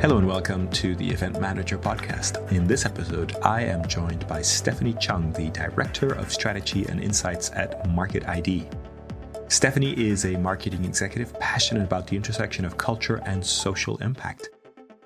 [0.00, 2.52] Hello and welcome to the Event Manager Podcast.
[2.52, 7.50] In this episode, I am joined by Stephanie Cheung, the Director of Strategy and Insights
[7.56, 8.68] at Market ID.
[9.48, 14.50] Stephanie is a marketing executive passionate about the intersection of culture and social impact.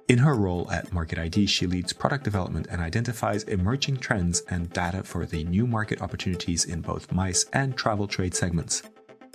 [0.08, 4.68] In her role at Market ID, she leads product development and identifies emerging trends and
[4.74, 8.82] data for the new market opportunities in both MICE and travel trade segments.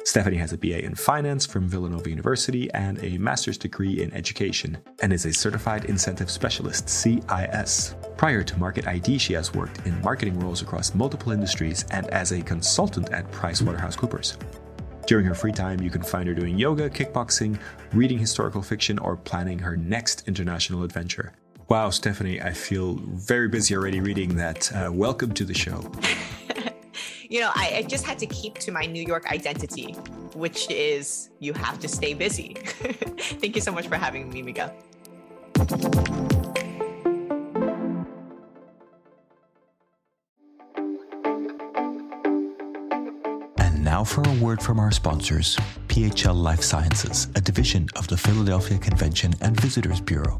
[0.08, 4.78] Stephanie has a BA in finance from Villanova University and a master's degree in education,
[5.02, 7.94] and is a certified incentive specialist, CIS.
[8.16, 12.32] Prior to Market ID, she has worked in marketing roles across multiple industries and as
[12.32, 14.38] a consultant at PricewaterhouseCoopers.
[15.08, 17.60] During her free time, you can find her doing yoga, kickboxing,
[17.92, 21.34] reading historical fiction, or planning her next international adventure.
[21.68, 24.72] Wow, Stephanie, I feel very busy already reading that.
[24.74, 25.92] Uh, welcome to the show.
[27.30, 29.94] you know, I, I, just had to keep to my New York identity,
[30.34, 32.54] which is you have to stay busy.
[33.42, 34.74] Thank you so much for having me, Miguel.
[43.58, 45.58] And now for a word from our sponsors.
[45.88, 50.40] PHL Life Sciences, a division of the Philadelphia Convention and Visitors Bureau.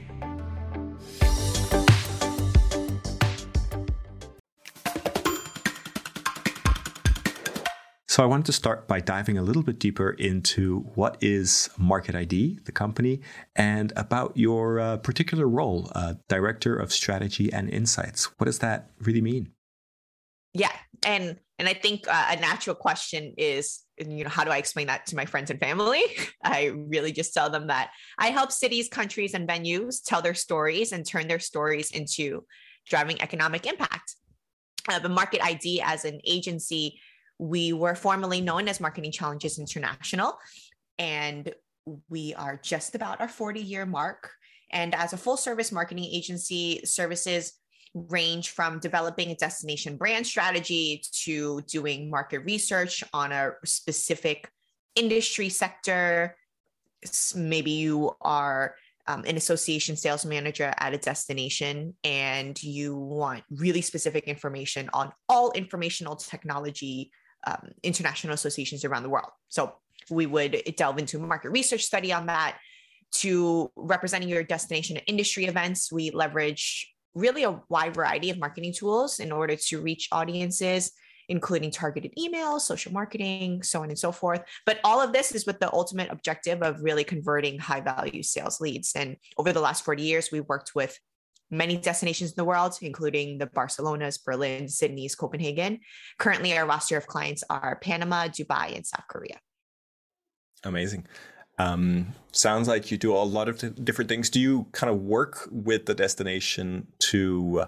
[8.11, 12.13] So, I wanted to start by diving a little bit deeper into what is Market
[12.13, 13.21] ID, the company,
[13.55, 18.25] and about your uh, particular role, uh, Director of Strategy and Insights.
[18.37, 19.53] What does that really mean?
[20.53, 20.73] Yeah,
[21.05, 24.87] and and I think uh, a natural question is, you know, how do I explain
[24.87, 26.03] that to my friends and family?
[26.43, 30.91] I really just tell them that I help cities, countries, and venues tell their stories
[30.91, 32.43] and turn their stories into
[32.89, 34.17] driving economic impact.
[34.89, 36.99] Uh, the Market ID as an agency,
[37.41, 40.37] we were formerly known as Marketing Challenges International,
[40.99, 41.51] and
[42.07, 44.29] we are just about our 40 year mark.
[44.71, 47.53] And as a full service marketing agency, services
[47.95, 54.47] range from developing a destination brand strategy to doing market research on a specific
[54.95, 56.37] industry sector.
[57.35, 58.75] Maybe you are
[59.07, 65.11] um, an association sales manager at a destination and you want really specific information on
[65.27, 67.11] all informational technology
[67.45, 69.29] um, international associations around the world.
[69.49, 69.73] So
[70.09, 72.57] we would delve into market research study on that.
[73.15, 78.73] To representing your destination at industry events, we leverage really a wide variety of marketing
[78.73, 80.93] tools in order to reach audiences,
[81.27, 84.41] including targeted emails, social marketing, so on and so forth.
[84.65, 88.61] But all of this is with the ultimate objective of really converting high value sales
[88.61, 88.93] leads.
[88.95, 90.97] And over the last 40 years, we've worked with
[91.51, 95.79] many destinations in the world, including the Barcelonas, Berlin, Sydney's, Copenhagen.
[96.17, 99.39] Currently, our roster of clients are Panama, Dubai, and South Korea.
[100.63, 101.05] Amazing.
[101.59, 104.29] Um, sounds like you do a lot of different things.
[104.29, 107.65] Do you kind of work with the destination to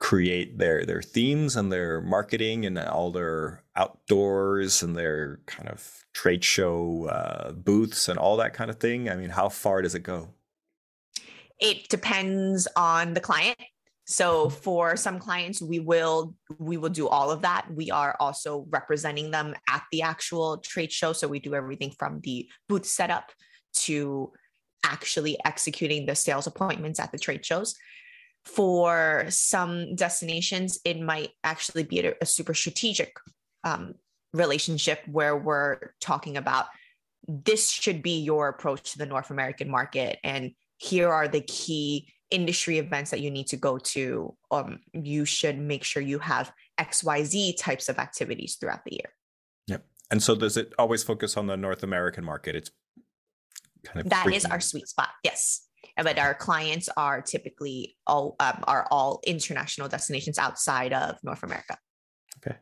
[0.00, 6.04] create their their themes and their marketing and all their outdoors and their kind of
[6.12, 9.10] trade show uh, booths and all that kind of thing?
[9.10, 10.30] I mean, how far does it go?
[11.60, 13.58] It depends on the client.
[14.06, 14.56] So mm-hmm.
[14.56, 17.66] for some clients, we will we will do all of that.
[17.70, 21.12] We are also representing them at the actual trade show.
[21.12, 23.30] So we do everything from the booth setup
[23.74, 24.32] to
[24.84, 27.74] actually executing the sales appointments at the trade shows.
[28.44, 33.14] For some destinations, it might actually be a, a super strategic
[33.64, 33.94] um,
[34.32, 36.66] relationship where we're talking about
[37.26, 42.08] this should be your approach to the North American market, and here are the key
[42.30, 46.52] industry events that you need to go to, um, you should make sure you have
[46.78, 49.12] XYZ types of activities throughout the year.
[49.66, 49.84] Yep.
[50.10, 52.54] And so does it always focus on the North American market?
[52.54, 52.70] It's
[53.84, 55.08] kind of that is our sweet spot.
[55.24, 55.62] Yes.
[55.96, 61.76] But our clients are typically all um, are all international destinations outside of North America.
[62.38, 62.56] Okay.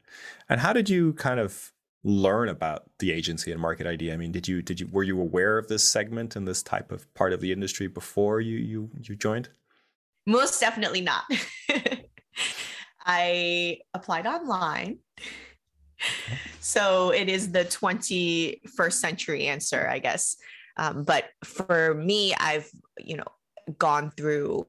[0.48, 1.70] And how did you kind of
[2.06, 4.12] learn about the agency and market ID?
[4.12, 6.92] I mean, did you did you were you aware of this segment and this type
[6.92, 9.48] of part of the industry before you you you joined?
[10.24, 11.24] Most definitely not.
[13.06, 14.98] I applied online.
[16.60, 20.36] So it is the 21st century answer, I guess.
[20.76, 22.68] Um, but for me, I've,
[22.98, 23.24] you know,
[23.78, 24.66] gone through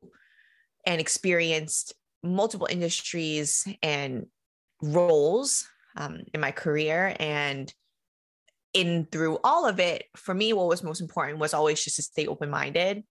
[0.85, 1.93] and experienced
[2.23, 4.27] multiple industries and
[4.81, 5.67] roles
[5.97, 7.15] um, in my career.
[7.19, 7.73] And
[8.73, 12.03] in through all of it for me what was most important was always just to
[12.03, 13.03] stay open-minded.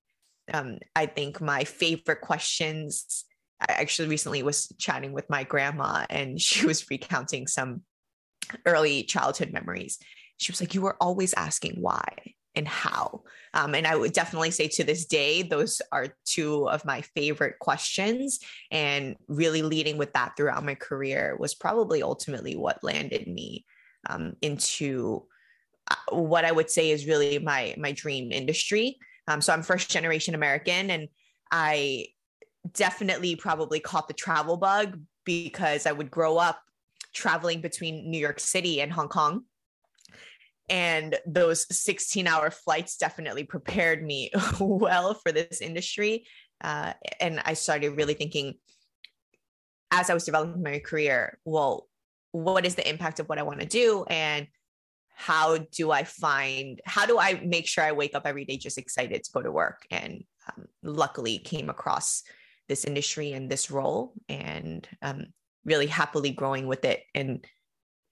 [0.53, 3.25] Um, i think my favorite questions
[3.61, 7.83] i actually recently was chatting with my grandma and she was recounting some
[8.65, 9.99] early childhood memories.
[10.39, 12.05] She was like you were always asking why
[12.57, 13.23] and how
[13.55, 17.59] um, and i would definitely say to this day those are two of my favorite
[17.61, 23.65] questions and really leading with that throughout my career was probably ultimately what landed me
[24.09, 25.25] um, into
[25.91, 28.99] uh, what I would say is really my my dream industry.
[29.29, 31.09] Um, so I'm first generation American, and
[31.51, 32.07] I
[32.73, 36.61] definitely probably caught the travel bug because I would grow up
[37.13, 39.45] traveling between New York City and Hong Kong.
[40.69, 44.31] And those 16 hour flights definitely prepared me
[44.61, 46.27] well for this industry.
[46.61, 48.55] Uh, and I started really thinking
[49.91, 51.89] as I was developing my career, well,
[52.33, 54.05] what is the impact of what I want to do?
[54.09, 54.49] And
[55.15, 58.79] how do I find, how do I make sure I wake up every day just
[58.79, 59.87] excited to go to work?
[59.91, 62.23] And um, luckily came across
[62.69, 65.27] this industry and this role and um,
[65.65, 67.03] really happily growing with it.
[67.15, 67.45] And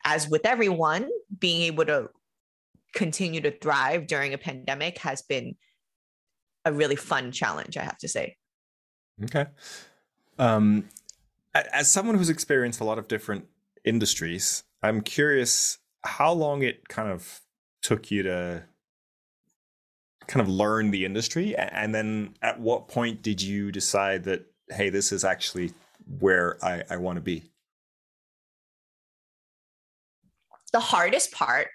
[0.04, 1.08] as with everyone,
[1.38, 2.08] being able to
[2.94, 5.56] continue to thrive during a pandemic has been
[6.64, 8.36] a really fun challenge, I have to say.
[9.22, 9.46] Okay.
[10.38, 10.88] Um,
[11.54, 13.46] as someone who's experienced a lot of different
[13.84, 17.40] industries, I'm curious how long it kind of
[17.82, 18.64] took you to
[20.26, 24.88] kind of learn the industry and then at what point did you decide that hey
[24.88, 25.70] this is actually
[26.18, 27.42] where i, I want to be
[30.72, 31.68] the hardest part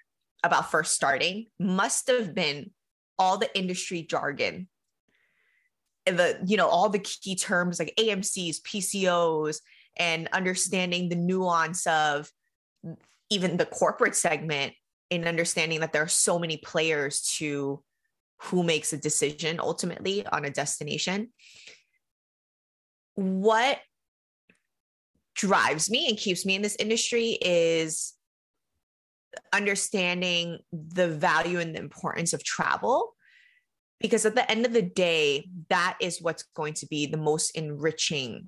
[0.43, 2.71] about first starting must have been
[3.17, 4.67] all the industry jargon
[6.05, 9.59] and the you know all the key terms like amcs pcos
[9.97, 12.31] and understanding the nuance of
[13.29, 14.73] even the corporate segment
[15.09, 17.83] in understanding that there are so many players to
[18.43, 21.29] who makes a decision ultimately on a destination.
[23.15, 23.79] What
[25.35, 28.13] drives me and keeps me in this industry is
[29.53, 33.15] understanding the value and the importance of travel.
[33.99, 37.51] Because at the end of the day, that is what's going to be the most
[37.51, 38.47] enriching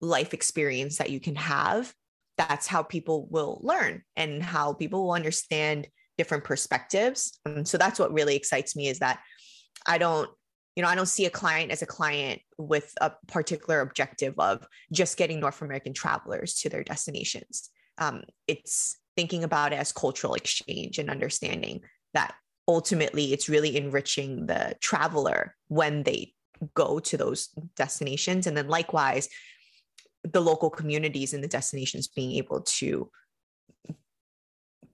[0.00, 1.94] life experience that you can have
[2.36, 5.88] that's how people will learn and how people will understand
[6.18, 7.38] different perspectives.
[7.46, 9.20] Um, so that's what really excites me is that
[9.86, 10.30] I don't,
[10.76, 14.66] you know, I don't see a client as a client with a particular objective of
[14.92, 17.70] just getting North American travelers to their destinations.
[17.98, 21.80] Um, it's thinking about it as cultural exchange and understanding
[22.14, 22.34] that
[22.68, 26.32] ultimately it's really enriching the traveler when they
[26.74, 28.46] go to those destinations.
[28.46, 29.28] And then likewise,
[30.24, 33.10] the local communities and the destinations being able to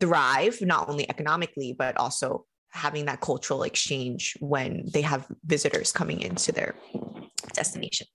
[0.00, 6.21] thrive not only economically but also having that cultural exchange when they have visitors coming
[6.21, 6.75] into their
[7.53, 8.06] destination.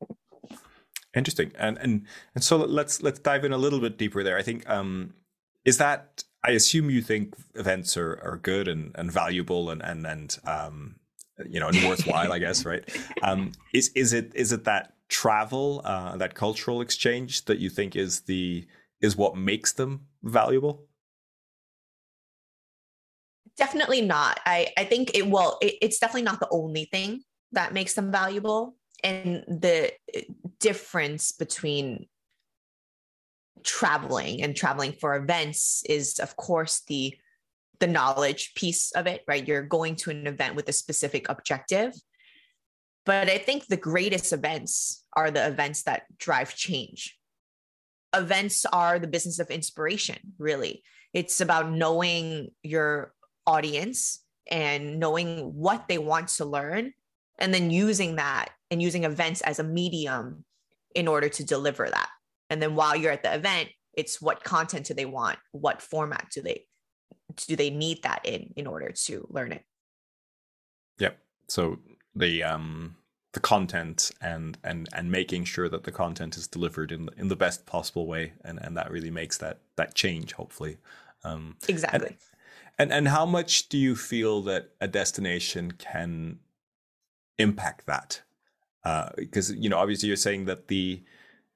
[1.16, 1.52] Interesting.
[1.58, 4.38] And and and so let's let's dive in a little bit deeper there.
[4.38, 5.14] I think um
[5.66, 10.06] is that i assume you think events are are good and and valuable and and
[10.06, 10.96] and um
[11.50, 12.88] you know and worthwhile i guess right
[13.24, 17.96] um is is it is it that travel, uh, that cultural exchange that you think
[17.96, 18.66] is the
[19.00, 20.88] is what makes them valuable?
[23.56, 24.40] Definitely not.
[24.46, 28.12] I I think it well, it, it's definitely not the only thing that makes them
[28.12, 30.22] valuable, and the uh,
[30.60, 32.08] difference between
[33.64, 37.16] traveling and traveling for events is of course the
[37.80, 41.94] the knowledge piece of it right you're going to an event with a specific objective
[43.06, 47.18] but I think the greatest events are the events that drive change.
[48.16, 50.84] Events are the business of inspiration, really.
[51.14, 53.14] It's about knowing your
[53.46, 56.94] audience and knowing what they want to learn,
[57.40, 60.46] and then using that and using events as a medium
[60.96, 62.10] in order to deliver that.
[62.54, 65.40] And then while you're at the event, it's what content do they want?
[65.54, 66.66] What format do they
[67.48, 69.64] do they need that in in order to learn it?
[71.00, 71.18] Yep.
[71.48, 71.80] So
[72.16, 72.96] the um
[73.32, 77.36] the content and and and making sure that the content is delivered in in the
[77.36, 80.78] best possible way and and that really makes that that change hopefully
[81.24, 82.16] um exactly
[82.78, 86.38] and, and and how much do you feel that a destination can
[87.40, 88.22] impact that
[88.86, 91.02] uh because you know obviously you're saying that the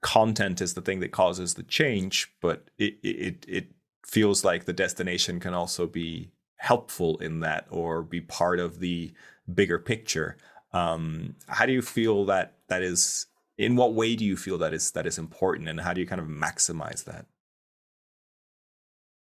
[0.02, 3.68] content is the thing that causes the change but it it it
[4.08, 9.12] feels like the destination can also be helpful in that or be part of the
[9.54, 10.38] bigger picture.
[10.74, 13.28] Um, how do you feel that that is
[13.58, 16.08] in what way do you feel that is that is important and how do you
[16.08, 17.26] kind of maximize that?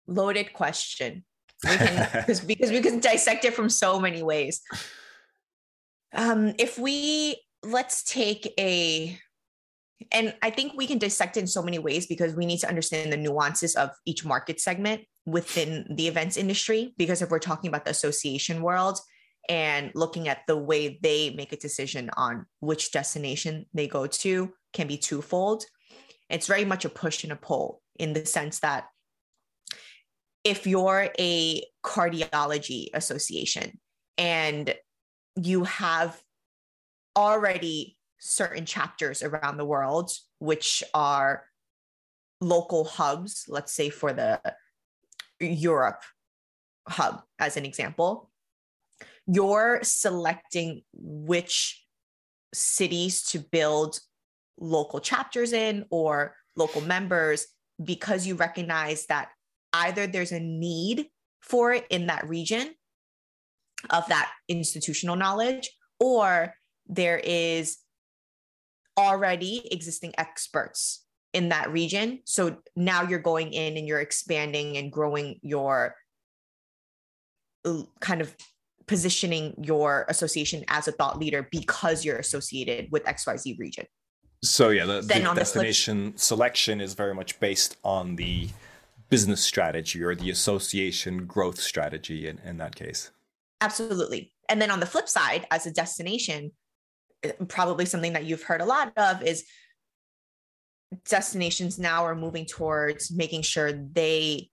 [0.08, 1.24] Loaded question.
[1.62, 4.62] Because because we can dissect it from so many ways.
[6.13, 9.20] Um if we let's take a
[10.12, 12.68] and i think we can dissect it in so many ways because we need to
[12.68, 17.68] understand the nuances of each market segment within the events industry because if we're talking
[17.68, 19.00] about the association world
[19.50, 24.53] and looking at the way they make a decision on which destination they go to
[24.74, 25.65] can be twofold.
[26.29, 28.86] It's very much a push and a pull in the sense that
[30.44, 33.79] if you're a cardiology association
[34.18, 34.74] and
[35.36, 36.22] you have
[37.15, 41.45] already certain chapters around the world, which are
[42.41, 44.39] local hubs, let's say for the
[45.39, 46.01] Europe
[46.88, 48.29] hub, as an example,
[49.27, 51.85] you're selecting which
[52.53, 53.99] cities to build
[54.59, 57.47] local chapters in or local members
[57.83, 59.29] because you recognize that
[59.73, 61.07] either there's a need
[61.41, 62.73] for it in that region
[63.91, 66.53] of that institutional knowledge or
[66.88, 67.77] there is
[69.00, 74.91] already existing experts in that region so now you're going in and you're expanding and
[74.91, 75.96] growing your
[78.00, 78.36] kind of
[78.89, 83.86] positioning your association as a thought leader because you're associated with XYZ region.
[84.44, 88.50] So yeah, the, the destination the selection is very much based on the
[89.10, 93.12] business strategy or the association growth strategy in, in that case.
[93.62, 94.34] Absolutely.
[94.50, 96.51] And then on the flip side, as a destination,
[97.47, 99.45] probably something that you've heard a lot of is
[101.05, 104.49] destinations now are moving towards making sure they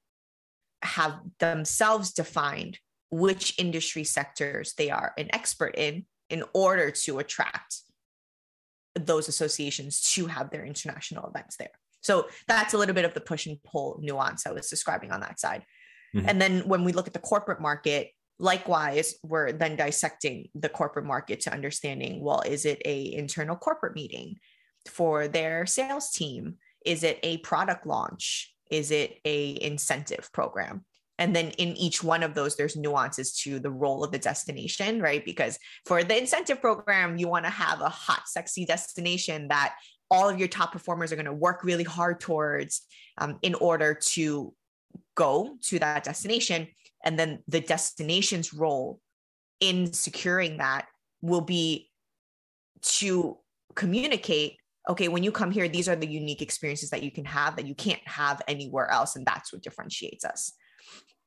[0.83, 2.79] have themselves defined
[3.11, 7.77] which industry sectors they are an expert in in order to attract
[8.95, 11.71] those associations to have their international events there.
[12.01, 15.21] So that's a little bit of the push and pull nuance I was describing on
[15.21, 15.65] that side.
[16.15, 16.29] Mm-hmm.
[16.29, 21.07] And then when we look at the corporate market, likewise, we're then dissecting the corporate
[21.07, 24.37] market to understanding, well, is it a internal corporate meeting
[24.89, 26.57] for their sales team?
[26.85, 28.53] Is it a product launch?
[28.71, 30.85] Is it a incentive program?
[31.19, 35.01] and then in each one of those there's nuances to the role of the destination
[35.01, 39.75] right because for the incentive program you want to have a hot sexy destination that
[40.11, 42.83] all of your top performers are going to work really hard towards
[43.19, 44.53] um, in order to
[45.15, 46.69] go to that destination
[47.07, 49.01] and then the destination's role
[49.61, 50.87] in securing that
[51.23, 51.89] will be
[52.83, 53.39] to
[53.75, 54.57] communicate
[54.89, 57.67] okay when you come here these are the unique experiences that you can have that
[57.67, 60.53] you can't have anywhere else and that's what differentiates us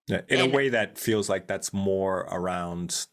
[0.08, 3.06] yeah, in and, a way that feels like that's more around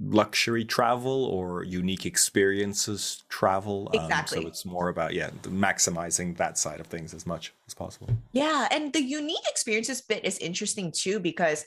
[0.00, 3.90] luxury travel or unique experiences travel.
[3.92, 4.38] Exactly.
[4.38, 8.08] Um, so it's more about yeah, maximizing that side of things as much as possible.
[8.32, 11.66] Yeah, and the unique experiences bit is interesting too because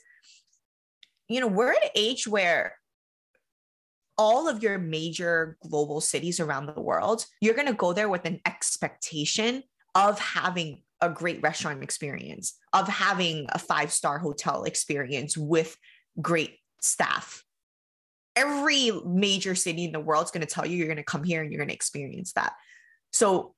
[1.34, 2.74] you know we're at an age where
[4.18, 8.24] all of your major global cities around the world, you're going to go there with
[8.24, 9.62] an expectation
[9.94, 15.76] of having a great restaurant experience, of having a five star hotel experience with
[16.20, 17.44] great staff.
[18.36, 21.24] Every major city in the world is going to tell you you're going to come
[21.24, 22.52] here and you're going to experience that.
[23.12, 23.54] So,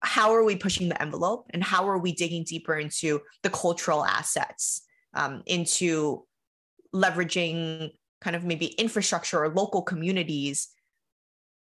[0.00, 4.04] how are we pushing the envelope and how are we digging deeper into the cultural
[4.04, 4.82] assets,
[5.14, 6.26] um, into
[6.94, 10.68] leveraging kind of maybe infrastructure or local communities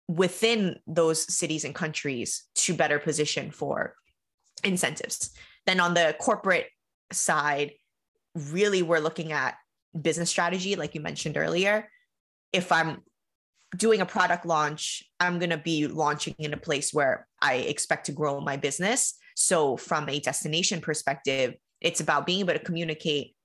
[0.08, 3.96] within those cities and countries to better position for
[4.63, 5.32] incentives.
[5.65, 6.67] Then on the corporate
[7.12, 7.72] side,
[8.36, 9.55] really we're looking at
[10.00, 11.89] business strategy, like you mentioned earlier.
[12.51, 13.01] If I'm
[13.77, 18.08] doing a product launch, I'm going to be launching in a place where I expect
[18.08, 19.15] to grow my business.
[19.36, 23.36] So, from a destination perspective, it's about being able to communicate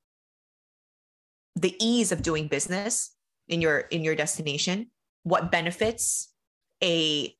[1.60, 3.14] the ease of doing business
[3.48, 4.90] in your in your destination,
[5.22, 6.32] what benefits
[6.82, 7.34] a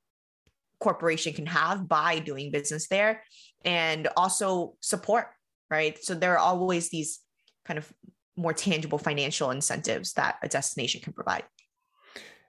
[0.79, 3.23] corporation can have by doing business there,
[3.65, 5.27] and also support,
[5.69, 6.01] right?
[6.03, 7.19] So there are always these
[7.65, 7.91] kind of
[8.35, 11.43] more tangible financial incentives that a destination can provide.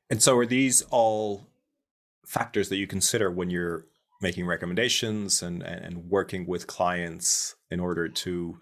[0.08, 1.48] And so are these all
[2.26, 3.86] factors that you consider when you're
[4.22, 8.60] making recommendations and and working with clients in order to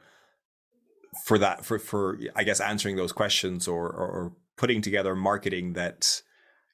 [1.25, 5.75] for that for for I guess answering those questions or or, or putting together marketing
[5.75, 6.23] that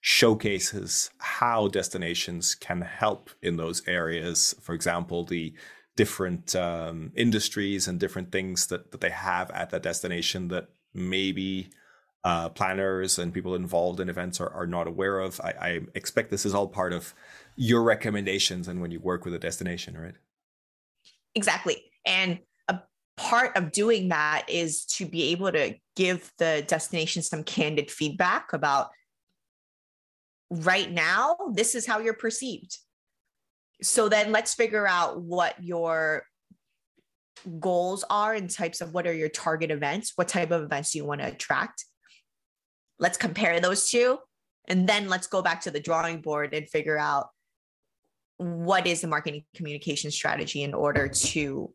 [0.00, 4.54] showcases how destinations can help in those areas.
[4.60, 5.54] For example, the
[5.96, 11.70] different um, industries and different things that, that they have at that destination that maybe
[12.24, 15.40] uh, planners and people involved in events are, are not aware of.
[15.42, 17.14] I, I, expect this is all part of
[17.54, 20.14] your recommendations and when you work with a destination, right?
[21.34, 21.82] Exactly.
[22.06, 22.40] And
[23.16, 28.52] part of doing that is to be able to give the destination some candid feedback
[28.52, 28.90] about
[30.50, 32.78] right now, this is how you're perceived.
[33.82, 36.24] So then let's figure out what your
[37.58, 41.04] goals are and types of what are your target events, what type of events you
[41.04, 41.84] want to attract.
[42.98, 44.18] Let's compare those two.
[44.66, 47.28] And then let's go back to the drawing board and figure out
[48.38, 51.72] what is the marketing communication strategy in order to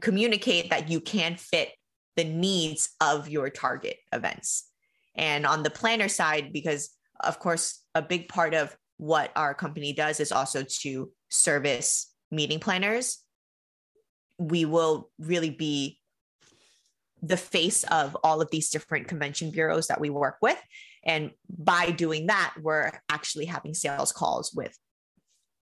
[0.00, 1.70] communicate that you can fit
[2.16, 4.70] the needs of your target events.
[5.14, 9.92] And on the planner side, because of course, a big part of what our company
[9.92, 13.18] does is also to service meeting planners.
[14.38, 15.98] We will really be
[17.22, 20.60] the face of all of these different convention bureaus that we work with.
[21.04, 24.76] And by doing that, we're actually having sales calls with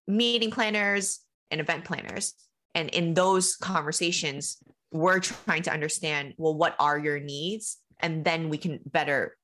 [0.07, 2.35] meeting planners and event planners.
[2.75, 4.59] And in those conversations,
[4.91, 7.79] we're trying to understand well, what are your needs?
[8.01, 9.37] And then we can better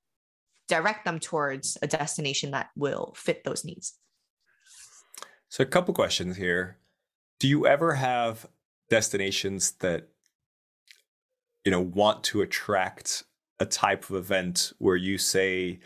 [0.69, 3.95] direct them towards a destination that will fit those needs.
[5.49, 6.79] So, a couple questions here.
[7.41, 8.47] Do you ever have
[8.89, 10.09] destinations that
[11.65, 13.25] you know want to attract
[13.59, 15.81] a type of event where you say, you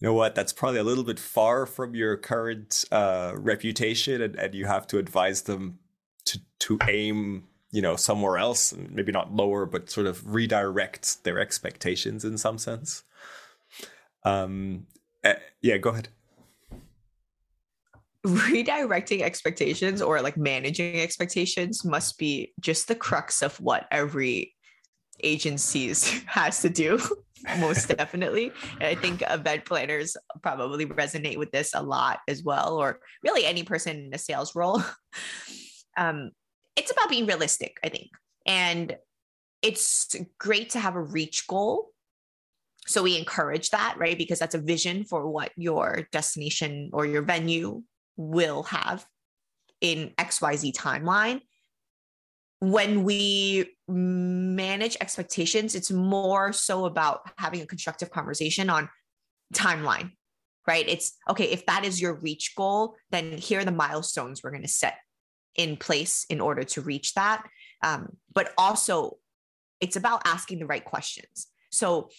[0.00, 4.54] know what, that's probably a little bit far from your current uh, reputation, and, and
[4.54, 5.78] you have to advise them
[6.26, 11.24] to to aim, you know, somewhere else, and maybe not lower, but sort of redirect
[11.24, 13.02] their expectations in some sense.
[14.24, 14.86] Um,
[15.24, 16.08] uh, yeah, go ahead.
[18.26, 24.54] Redirecting expectations or like managing expectations must be just the crux of what every
[25.22, 26.98] agencies has to do
[27.58, 32.76] most definitely and i think event planners probably resonate with this a lot as well
[32.76, 34.80] or really any person in a sales role
[35.96, 36.30] um,
[36.76, 38.10] it's about being realistic i think
[38.46, 38.96] and
[39.62, 41.92] it's great to have a reach goal
[42.86, 44.18] so we encourage that, right?
[44.18, 47.82] Because that's a vision for what your destination or your venue
[48.16, 49.06] will have
[49.80, 51.40] in XYZ timeline.
[52.60, 58.88] When we manage expectations, it's more so about having a constructive conversation on
[59.54, 60.12] timeline,
[60.66, 60.88] right?
[60.88, 64.62] It's okay, if that is your reach goal, then here are the milestones we're going
[64.62, 64.94] to set
[65.56, 67.46] in place in order to reach that.
[67.82, 69.18] Um, but also,
[69.80, 71.48] it's about asking the right questions.
[71.70, 72.10] So,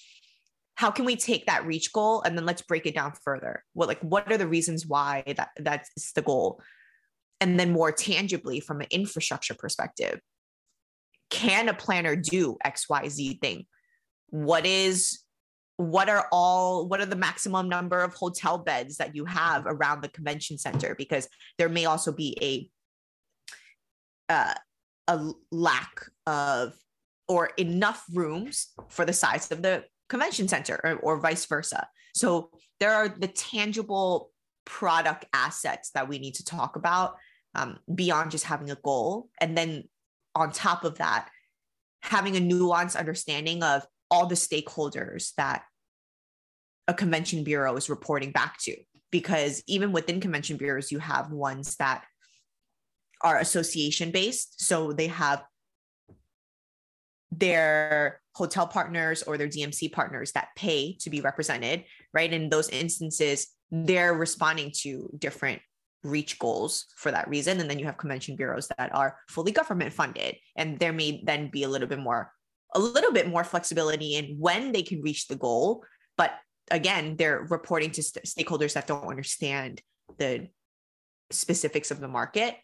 [0.76, 2.22] how can we take that reach goal?
[2.24, 3.63] And then let's break it down further.
[3.74, 6.62] What like what are the reasons why that that's the goal?
[7.39, 10.19] And then more tangibly from an infrastructure perspective
[11.34, 13.65] can a planner do xyz thing?
[14.30, 15.19] What is
[15.78, 20.02] what are all what are the maximum number of hotel beds that you have around
[20.02, 20.93] the convention center?
[20.96, 22.69] Because there may also be a
[24.29, 24.53] uh,
[25.07, 26.73] a lack of
[27.27, 31.88] or enough rooms for the size of the convention center or, or vice versa.
[32.15, 34.31] So there are the tangible
[34.65, 37.15] product assets that we need to talk about
[37.55, 39.29] um, beyond just having a goal.
[39.39, 39.86] And then
[40.36, 41.29] on top of that,
[42.01, 45.63] having a nuanced understanding of all the stakeholders that
[46.88, 48.75] a convention bureau is reporting back to.
[49.12, 52.03] Because even within convention bureaus, you have ones that
[53.23, 54.62] are association based.
[54.62, 55.43] So they have
[57.31, 62.31] their hotel partners or their DMC partners that pay to be represented, right?
[62.31, 65.62] In those instances, they're responding to different
[66.03, 67.59] reach goals for that reason.
[67.59, 70.36] And then you have convention bureaus that are fully government funded.
[70.55, 72.31] And there may then be a little bit more,
[72.75, 75.83] a little bit more flexibility in when they can reach the goal.
[76.17, 76.33] But
[76.69, 79.81] again, they're reporting to st- stakeholders that don't understand
[80.17, 80.49] the
[81.31, 82.55] specifics of the market.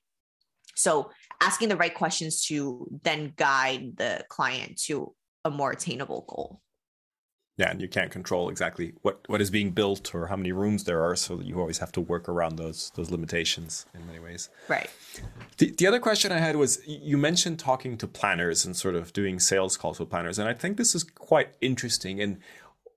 [0.75, 5.13] So asking the right questions to then guide the client to
[5.45, 6.61] a more attainable goal.
[7.59, 10.85] Yeah, and you can't control exactly what, what is being built or how many rooms
[10.85, 14.49] there are, so you always have to work around those those limitations in many ways.
[14.69, 14.89] Right.
[15.57, 19.11] The the other question I had was you mentioned talking to planners and sort of
[19.11, 22.21] doing sales calls with planners, and I think this is quite interesting.
[22.21, 22.37] And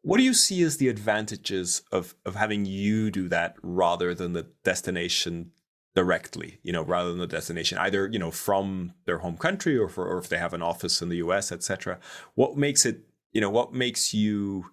[0.03, 4.33] what do you see as the advantages of of having you do that rather than
[4.33, 5.51] the destination
[5.95, 9.89] directly, you know, rather than the destination, either you know from their home country or
[9.89, 11.99] for or if they have an office in the U.S., etc.
[12.35, 13.01] What makes it,
[13.33, 14.67] you know, what makes you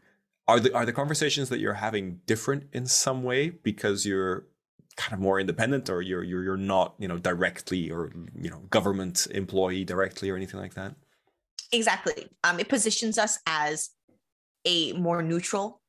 [0.47, 4.47] are the are the conversations that you're having different in some way because you're
[4.95, 8.59] kind of more independent or you're you're you're not you know directly or you know
[8.69, 10.95] government employee directly or anything like that.
[11.71, 12.27] Exactly.
[12.43, 13.91] Um, it positions us as
[14.65, 15.81] a more neutral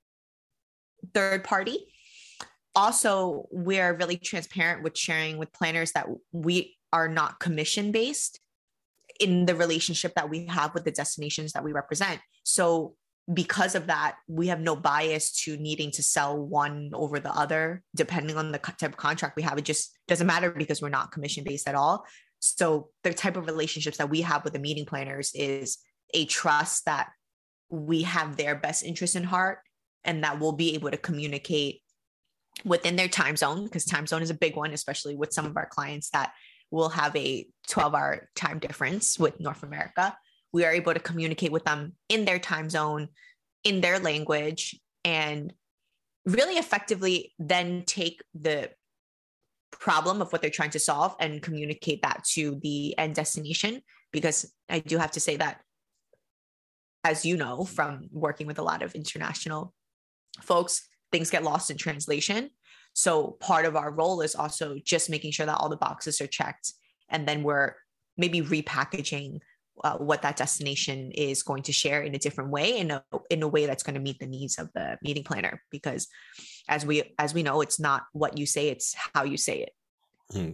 [1.15, 1.90] third party
[2.75, 8.41] also, we're really transparent with sharing with planners that we are not commission based
[9.19, 12.21] in the relationship that we have with the destinations that we represent.
[12.45, 12.95] So
[13.33, 17.83] because of that, we have no bias to needing to sell one over the other,
[17.95, 19.59] depending on the type of contract we have.
[19.59, 22.05] It just doesn't matter because we're not commission based at all.
[22.41, 25.79] So the type of relationships that we have with the meeting planners is
[26.15, 27.11] a trust that
[27.69, 29.59] we have their best interest in heart
[30.03, 31.83] and that we'll be able to communicate
[32.65, 35.57] within their time zone because time zone is a big one, especially with some of
[35.57, 36.33] our clients that
[36.71, 40.17] will have a 12 hour time difference with North America
[40.53, 43.09] we are able to communicate with them in their time zone,
[43.65, 45.53] in their language, and
[46.27, 48.71] really effectively then take the
[49.71, 53.83] problem of what they're trying to solve and communicate that to the end destination.
[54.13, 55.61] Because I do have to say that,
[57.05, 59.73] as you know, from working with a lot of international
[60.41, 62.51] folks, things get lost in translation.
[62.93, 66.27] So part of our role is also just making sure that all the boxes are
[66.27, 66.73] checked.
[67.09, 67.75] And then we're
[68.17, 69.41] maybe repackaging
[69.83, 73.43] uh, what that destination is going to share in a different way in a in
[73.43, 76.09] a way that's going to meet the needs of the meeting planner because
[76.69, 79.73] as we as we know it's not what you say it's how you say it
[80.33, 80.51] hmm.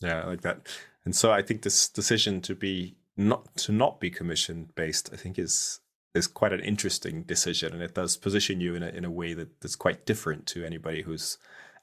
[0.00, 0.66] yeah I like that
[1.04, 5.16] and so i think this decision to be not to not be commission based i
[5.16, 5.80] think is
[6.14, 9.34] is quite an interesting decision and it does position you in a, in a way
[9.34, 11.38] that, that's quite different to anybody who's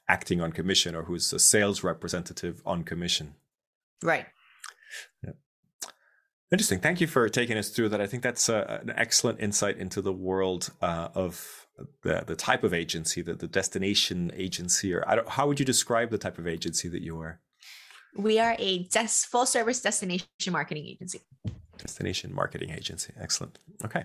[0.08, 3.34] acting on commission or who's a sales representative on commission
[4.02, 4.26] right
[5.22, 5.32] yeah.
[6.52, 6.78] Interesting.
[6.78, 8.00] Thank you for taking us through that.
[8.00, 11.66] I think that's a, an excellent insight into the world uh, of
[12.02, 16.18] the, the type of agency, the, the destination agency, or how would you describe the
[16.18, 17.40] type of agency that you are?
[18.16, 21.20] We are a des- full service destination marketing agency.
[21.78, 23.12] Destination marketing agency.
[23.20, 23.58] Excellent.
[23.84, 24.04] Okay.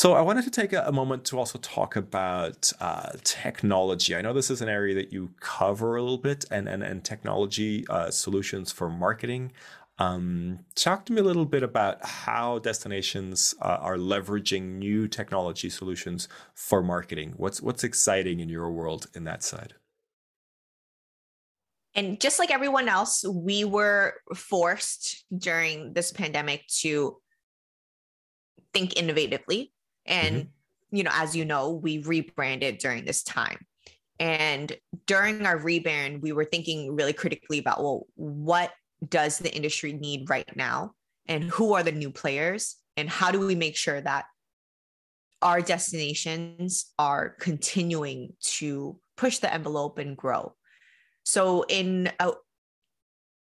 [0.00, 4.16] So I wanted to take a, a moment to also talk about uh, technology.
[4.16, 7.04] I know this is an area that you cover a little bit, and and, and
[7.04, 9.52] technology uh, solutions for marketing.
[9.98, 15.68] Um, talk to me a little bit about how destinations uh, are leveraging new technology
[15.68, 17.34] solutions for marketing.
[17.36, 19.74] What's what's exciting in your world in that side?
[21.94, 27.18] And just like everyone else, we were forced during this pandemic to
[28.72, 29.72] think innovatively
[30.06, 30.96] and, mm-hmm.
[30.96, 33.58] you know, as you know, we rebranded during this time.
[34.18, 38.70] And during our rebrand, we were thinking really critically about, well, what
[39.08, 40.92] does the industry need right now?
[41.26, 42.76] And who are the new players?
[42.96, 44.26] And how do we make sure that
[45.40, 50.54] our destinations are continuing to push the envelope and grow?
[51.24, 52.32] So in uh,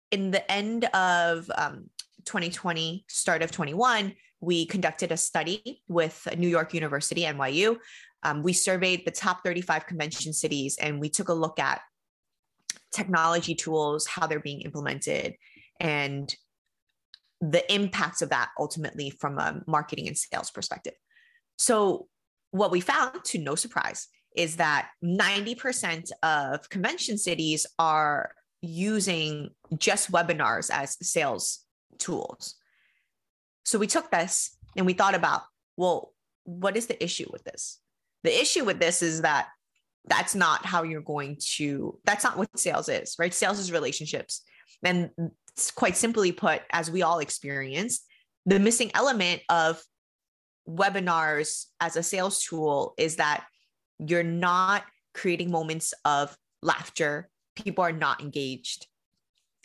[0.10, 1.89] in the end of um,
[2.26, 4.13] 2020, start of 21,
[4.44, 7.78] we conducted a study with New York University, NYU.
[8.24, 11.82] Um, we surveyed the top 35 convention cities and we took a look at
[12.94, 15.36] technology tools, how they're being implemented,
[15.80, 16.34] and
[17.42, 20.94] the impacts of that ultimately from a marketing and sales perspective.
[21.58, 22.08] So,
[22.52, 30.12] what we found, to no surprise, is that 90% of convention cities are using just
[30.12, 31.66] webinars as sales
[31.98, 32.56] tools.
[33.63, 35.43] So we took this and we thought about,
[35.78, 37.80] well, what is the issue with this?
[38.23, 39.49] The issue with this is that
[40.06, 43.34] that's not how you're going to, that's not what sales is, right?
[43.34, 44.41] Sales is relationships.
[44.84, 45.12] And
[45.76, 48.06] quite simply put, as we all experienced,
[48.45, 49.82] the missing element of
[50.67, 53.45] webinars as a sales tool is that
[53.99, 57.30] you're not creating moments of laughter.
[57.56, 58.88] People are not engaged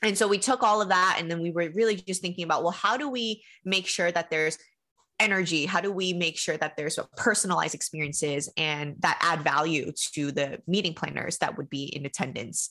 [0.02, 2.62] and so we took all of that and then we were really just thinking about
[2.62, 4.58] well how do we make sure that there's
[5.20, 5.66] energy?
[5.66, 10.60] How do we make sure that there's personalized experiences and that add value to the
[10.68, 12.70] meeting planners that would be in attendance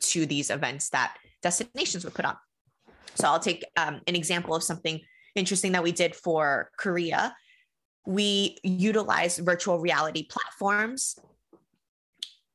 [0.00, 2.36] to these events that destinations would put on
[3.14, 5.00] so i'll take um, an example of something
[5.34, 7.34] interesting that we did for korea.
[8.06, 11.16] We utilized virtual reality platforms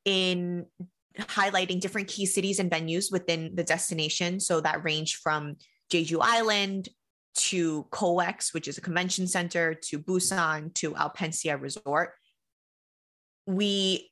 [0.03, 0.65] in
[1.19, 4.39] highlighting different key cities and venues within the destination.
[4.39, 5.55] So that range from
[5.91, 6.89] Jeju Island
[7.35, 12.13] to COEX, which is a convention center, to Busan, to Alpensia Resort.
[13.45, 14.11] We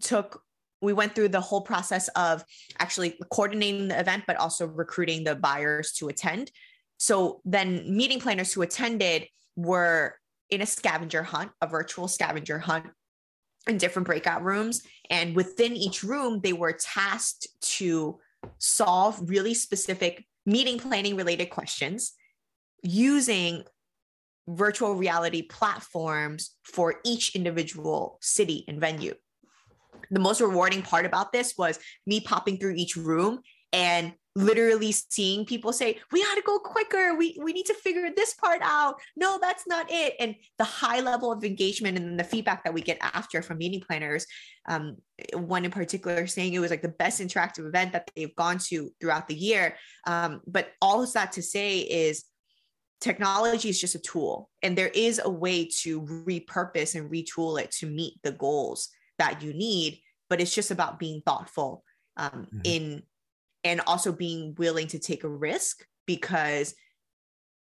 [0.00, 0.42] took
[0.82, 2.44] we went through the whole process of
[2.78, 6.50] actually coordinating the event, but also recruiting the buyers to attend.
[6.98, 9.26] So then meeting planners who attended
[9.56, 10.16] were
[10.50, 12.86] in a scavenger hunt, a virtual scavenger hunt
[13.66, 14.82] in different breakout rooms.
[15.10, 17.48] And within each room, they were tasked
[17.78, 18.18] to
[18.58, 22.12] solve really specific meeting planning related questions
[22.82, 23.64] using
[24.46, 29.14] virtual reality platforms for each individual city and venue.
[30.10, 33.40] The most rewarding part about this was me popping through each room
[33.74, 37.14] and literally seeing people say we got to go quicker.
[37.14, 38.96] We we need to figure this part out.
[39.16, 40.14] No that's not it.
[40.18, 43.80] And the high level of engagement and the feedback that we get after from meeting
[43.80, 44.26] planners
[44.68, 44.96] um,
[45.34, 48.90] one in particular saying it was like the best interactive event that they've gone to
[49.00, 49.76] throughout the year.
[50.06, 52.24] Um, but all of that to say is
[53.00, 57.70] technology is just a tool and there is a way to repurpose and retool it
[57.70, 61.84] to meet the goals that you need but it's just about being thoughtful
[62.16, 62.60] um, mm-hmm.
[62.64, 63.02] in
[63.64, 66.74] and also being willing to take a risk because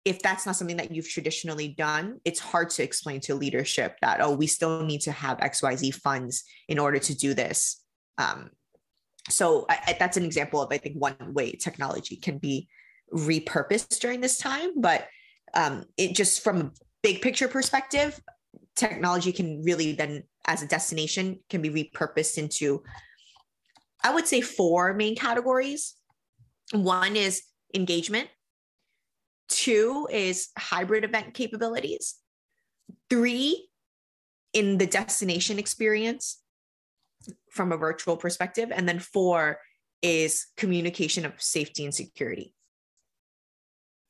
[0.05, 4.21] if that's not something that you've traditionally done, it's hard to explain to leadership that,
[4.21, 7.83] oh, we still need to have XYZ funds in order to do this.
[8.17, 8.49] Um,
[9.29, 12.69] so I, that's an example of, I think, one way technology can be
[13.13, 14.79] repurposed during this time.
[14.79, 15.07] But
[15.53, 16.71] um, it just from a
[17.03, 18.19] big picture perspective,
[18.75, 22.83] technology can really then, as a destination, can be repurposed into
[24.03, 25.95] I would say four main categories.
[26.71, 28.29] One is engagement,
[29.47, 32.15] two is hybrid event capabilities,
[33.09, 33.67] three
[34.53, 36.39] in the destination experience
[37.51, 39.59] from a virtual perspective, and then four
[40.01, 42.53] is communication of safety and security.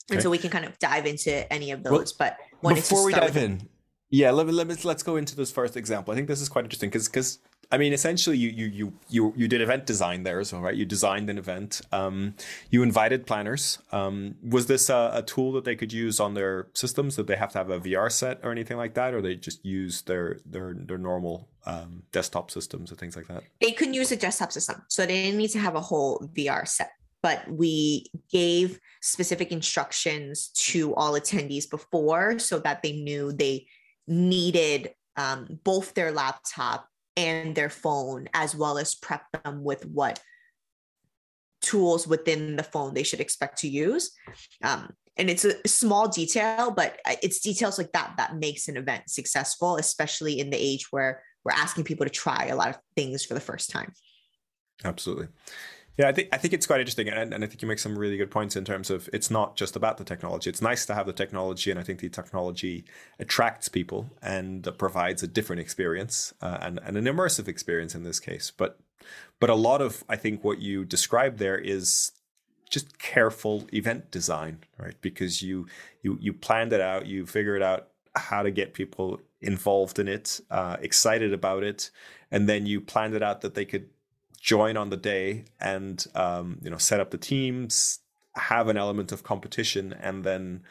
[0.09, 0.15] Okay.
[0.15, 3.13] And so we can kind of dive into any of those, well, but before we
[3.13, 3.67] dive in,
[4.09, 6.11] yeah, let, let, us let's go into this first example.
[6.11, 7.39] I think this is quite interesting because because
[7.71, 10.75] I mean, essentially, you you you you you did event design there as well, right?
[10.75, 11.81] You designed an event.
[11.91, 12.33] Um,
[12.71, 13.77] you invited planners.
[13.91, 17.15] Um, was this a, a, tool that they could use on their systems?
[17.15, 19.63] Did they have to have a VR set or anything like that, or they just
[19.63, 23.43] use their their their normal um, desktop systems or things like that?
[23.61, 26.67] They couldn't use a desktop system, so they didn't need to have a whole VR
[26.67, 26.91] set.
[27.21, 33.67] But we gave specific instructions to all attendees before, so that they knew they
[34.07, 36.88] needed um, both their laptop
[37.19, 40.21] and their phone, as well as prep them with what
[41.61, 44.11] tools within the phone they should expect to use.
[44.63, 48.77] Um, and it's a small detail, but uh, it's details like that that makes an
[48.77, 52.77] event successful, especially in the age where we're asking people to try a lot of
[52.95, 53.91] things for the first time.
[54.85, 55.27] Absolutely.
[55.99, 57.99] Yeah, I think I think it's quite interesting, and, and I think you make some
[57.99, 60.49] really good points in terms of it's not just about the technology.
[60.49, 62.85] It's nice to have the technology, and I think the technology
[63.19, 68.21] attracts people and provides a different experience uh, and, and an immersive experience in this
[68.21, 68.49] case.
[68.49, 68.79] But
[69.41, 72.13] but a lot of I think what you described there is
[72.69, 74.95] just careful event design, right?
[75.01, 75.67] Because you
[76.01, 80.39] you you planned it out, you figured out how to get people involved in it,
[80.49, 81.91] uh, excited about it,
[82.31, 83.89] and then you planned it out that they could
[84.39, 87.99] join on the day and um, you know set up the teams,
[88.35, 90.63] have an element of competition, and then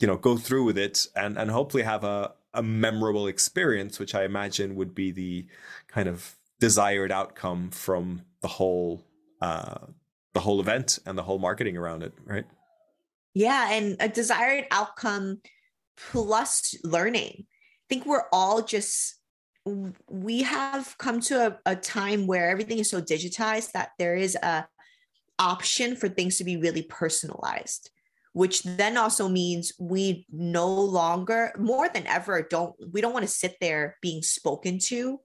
[0.00, 4.14] you know go through with it and and hopefully have a a memorable experience, which
[4.14, 5.46] I imagine would be the
[5.86, 9.04] kind of desired outcome from the whole
[9.40, 9.86] uh,
[10.34, 12.46] the whole event and the whole marketing around it, right?
[13.34, 15.40] Yeah, and a desired outcome
[15.96, 17.46] plus learning.
[17.46, 19.17] I think we're all just
[20.08, 24.36] we have come to a, a time where everything is so digitized that there is
[24.36, 24.66] a
[25.38, 27.90] option for things to be really personalized
[28.32, 33.30] which then also means we no longer more than ever don't we don't want to
[33.30, 35.18] sit there being spoken to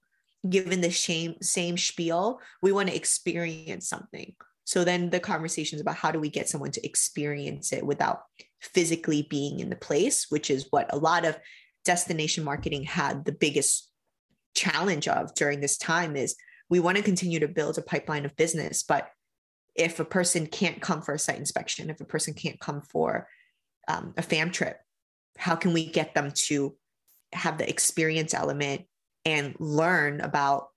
[0.50, 2.40] given the same same spiel.
[2.62, 4.36] We want to experience something.
[4.66, 8.22] So then the conversations about how do we get someone to experience it without
[8.62, 11.38] physically being in the place which is what a lot of
[11.84, 13.92] destination marketing had the biggest
[14.56, 16.36] challenge of during this time is
[16.70, 19.10] we want to continue to build a pipeline of business but
[19.76, 23.28] if a person can't come for a site inspection if a person can't come for
[23.88, 24.78] um, a fam trip
[25.38, 26.76] how can we get them to
[27.34, 28.84] have the experience element
[29.26, 30.68] and learn about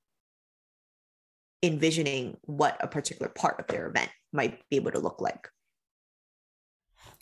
[1.62, 5.48] envisioning what a particular part of their event might be able to look like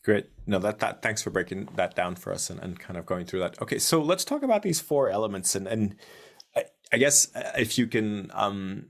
[0.04, 0.26] Great.
[0.46, 3.24] No, that, that thanks for breaking that down for us and, and kind of going
[3.24, 3.60] through that.
[3.62, 5.96] Okay, so let's talk about these four elements and and
[6.92, 8.86] I guess uh, if you can um,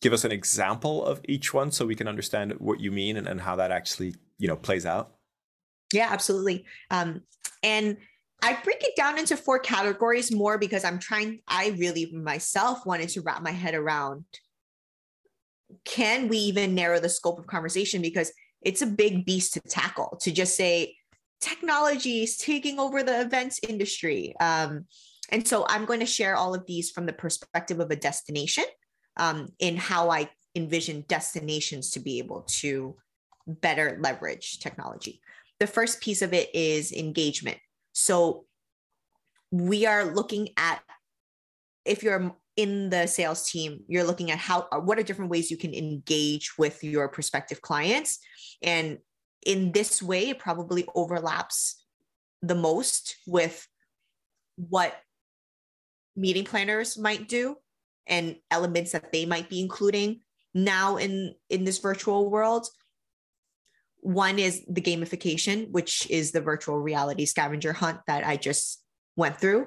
[0.00, 3.26] give us an example of each one so we can understand what you mean and,
[3.26, 5.14] and how that actually you know plays out.
[5.92, 6.64] Yeah, absolutely.
[6.90, 7.22] Um,
[7.62, 7.96] and
[8.42, 13.08] I break it down into four categories more because I'm trying, I really myself wanted
[13.10, 14.24] to wrap my head around
[15.84, 18.02] can we even narrow the scope of conversation?
[18.02, 18.32] Because
[18.62, 20.96] it's a big beast to tackle to just say
[21.40, 24.34] technology is taking over the events industry.
[24.40, 24.86] Um,
[25.30, 28.64] and so I'm going to share all of these from the perspective of a destination
[29.16, 32.96] um, in how I envision destinations to be able to
[33.46, 35.20] better leverage technology.
[35.60, 37.58] The first piece of it is engagement.
[37.92, 38.46] So
[39.50, 40.80] we are looking at
[41.84, 45.56] if you're in the sales team, you're looking at how what are different ways you
[45.56, 48.18] can engage with your prospective clients.
[48.62, 48.98] And
[49.44, 51.84] in this way, it probably overlaps
[52.42, 53.66] the most with
[54.56, 54.94] what
[56.16, 57.56] meeting planners might do
[58.06, 60.20] and elements that they might be including
[60.52, 62.66] now in in this virtual world.
[64.00, 68.82] One is the gamification which is the virtual reality scavenger hunt that i just
[69.16, 69.66] went through.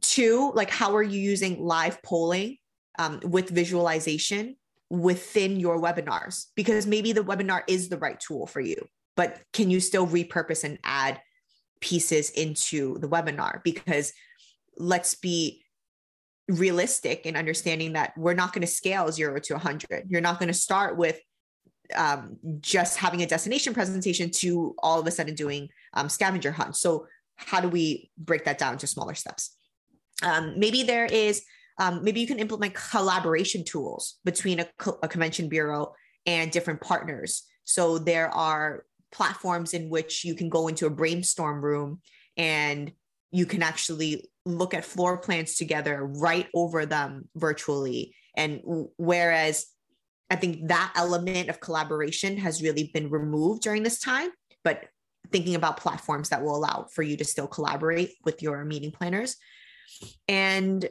[0.00, 2.58] Two like how are you using live polling
[2.98, 4.56] um, with visualization
[4.90, 6.46] within your webinars?
[6.54, 8.76] Because maybe the webinar is the right tool for you
[9.20, 11.20] but can you still repurpose and add
[11.80, 13.62] pieces into the webinar?
[13.62, 14.14] Because
[14.76, 15.62] let's be
[16.48, 20.06] realistic in understanding that we're not going to scale zero to 100.
[20.08, 21.20] You're not going to start with
[21.94, 26.76] um, just having a destination presentation to all of a sudden doing um, scavenger hunt.
[26.76, 27.06] So,
[27.36, 29.56] how do we break that down to smaller steps?
[30.22, 31.42] Um, maybe there is,
[31.78, 35.94] um, maybe you can implement collaboration tools between a, co- a convention bureau
[36.26, 37.44] and different partners.
[37.64, 42.00] So, there are platforms in which you can go into a brainstorm room
[42.36, 42.92] and
[43.30, 48.14] you can actually look at floor plans together, right over them virtually.
[48.36, 48.60] And
[48.96, 49.66] whereas
[50.30, 54.30] I think that element of collaboration has really been removed during this time,
[54.64, 54.84] but
[55.30, 59.36] thinking about platforms that will allow for you to still collaborate with your meeting planners.
[60.28, 60.88] And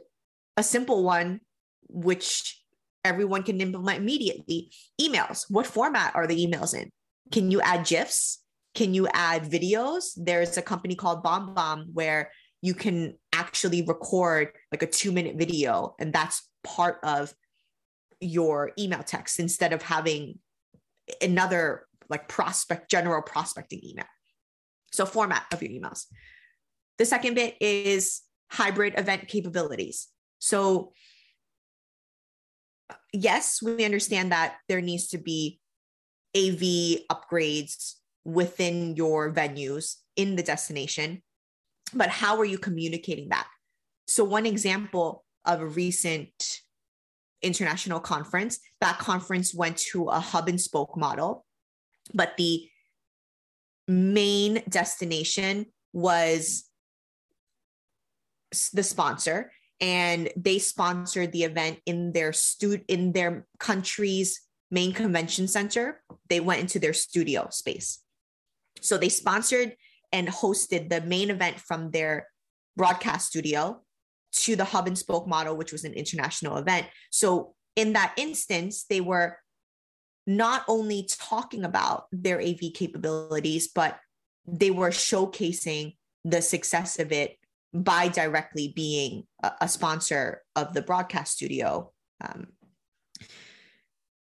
[0.56, 1.40] a simple one,
[1.88, 2.62] which
[3.04, 5.46] everyone can implement immediately emails.
[5.48, 6.90] What format are the emails in?
[7.32, 8.42] Can you add GIFs?
[8.74, 10.12] Can you add videos?
[10.16, 12.30] There's a company called BombBomb where
[12.62, 17.34] you can actually record like a two minute video, and that's part of
[18.20, 20.38] your email text instead of having
[21.20, 24.06] another like prospect, general prospecting email.
[24.92, 26.06] So, format of your emails.
[26.98, 30.08] The second bit is hybrid event capabilities.
[30.38, 30.92] So,
[33.12, 35.60] yes, we understand that there needs to be
[36.36, 37.94] AV upgrades
[38.32, 41.22] within your venues in the destination,
[41.94, 43.48] but how are you communicating that?
[44.06, 46.60] So, one example of a recent
[47.42, 51.44] international conference, that conference went to a hub and spoke model,
[52.12, 52.68] but the
[53.88, 56.64] main destination was
[58.72, 64.40] the sponsor and they sponsored the event in their stu- in their country's
[64.70, 68.00] main convention center they went into their studio space
[68.80, 69.76] so they sponsored
[70.12, 72.26] and hosted the main event from their
[72.76, 73.80] broadcast studio
[74.32, 76.86] to the hub and spoke model, which was an international event.
[77.10, 79.36] So in that instance, they were
[80.26, 83.98] not only talking about their AV capabilities, but
[84.46, 87.36] they were showcasing the success of it
[87.72, 89.24] by directly being
[89.60, 91.92] a, sponsor of the broadcast studio.
[92.20, 92.48] Um,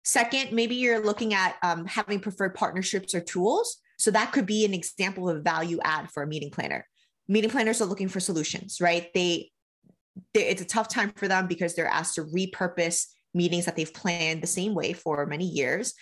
[0.03, 3.77] second, maybe you're looking at um, having preferred partnerships or tools.
[3.99, 6.87] So that could be an example of a value add for a meeting planner.
[7.27, 9.13] Meeting planners are looking for solutions, right?
[9.13, 9.51] They,
[10.33, 13.93] they it's a tough time for them because they're asked to repurpose meetings that they've
[13.93, 15.93] planned the same way for many years.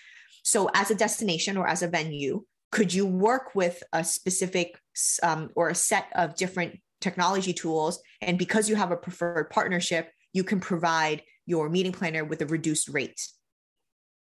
[0.44, 4.80] So as a destination or as a venue, could you work with a specific
[5.24, 8.00] um, or a set of different technology tools?
[8.22, 12.46] And because you have a preferred partnership, you can provide your meeting planner with a
[12.46, 13.20] reduced rate.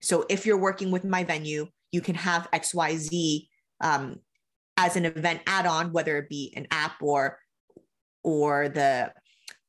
[0.01, 3.47] So if you're working with my venue, you can have XYZ
[3.83, 4.19] um,
[4.77, 7.37] as an event add-on, whether it be an app or
[8.23, 9.11] or the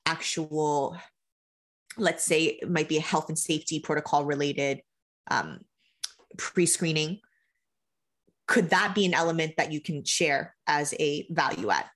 [0.06, 0.96] actual,
[1.98, 4.80] let's say it might be a health and safety protocol related
[5.28, 5.58] um,
[6.38, 7.18] pre-screening.
[8.46, 11.86] Could that be an element that you can share as a value add?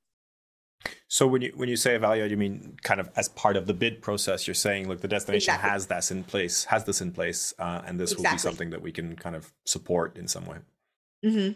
[1.07, 3.57] So when you when you say a value add, you mean kind of as part
[3.57, 4.47] of the bid process.
[4.47, 5.71] You're saying, look, the destination exactly.
[5.71, 8.31] has this in place, has this in place, uh, and this exactly.
[8.31, 10.59] will be something that we can kind of support in some way.
[11.25, 11.53] Mm-hmm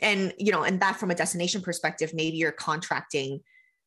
[0.00, 3.40] and you know and that from a destination perspective maybe you're contracting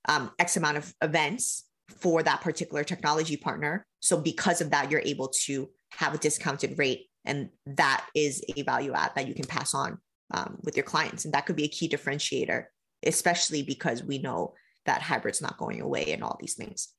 [0.08, 3.86] um, x amount of events for that particular technology partner.
[4.00, 8.62] So because of that you're able to have a discounted rate and that is a
[8.64, 9.98] value add that you can pass on
[10.32, 11.26] um, with your clients.
[11.26, 12.66] And that could be a key differentiator
[13.06, 14.54] especially because we know
[14.86, 16.90] that hybrid's not going away and all these things.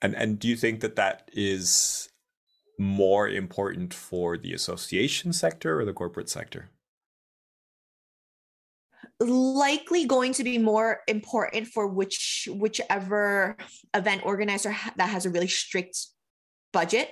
[0.00, 2.08] And and do you think that that is
[2.78, 6.70] more important for the association sector or the corporate sector
[9.28, 13.56] likely going to be more important for which whichever
[13.94, 16.06] event organizer that has a really strict
[16.72, 17.10] budget.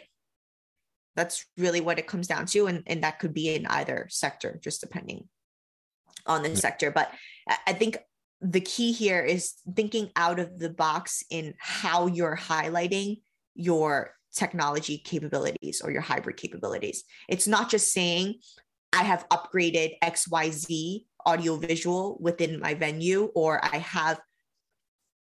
[1.16, 4.58] That's really what it comes down to and, and that could be in either sector
[4.62, 5.28] just depending
[6.26, 6.90] on the sector.
[6.90, 7.12] But
[7.66, 7.98] i think
[8.40, 13.20] the key here is thinking out of the box in how you're highlighting
[13.54, 17.04] your technology capabilities or your hybrid capabilities.
[17.28, 18.36] It's not just saying
[18.92, 24.20] i have upgraded xyz audio visual within my venue or i have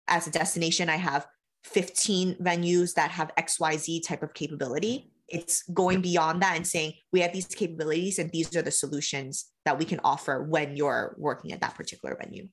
[0.07, 1.27] as a destination i have
[1.63, 5.11] 15 venues that have xyz type of capability.
[5.27, 9.51] It's going beyond that and saying we have these capabilities and these are the solutions
[9.65, 12.47] that we can offer when you're working at that particular venue.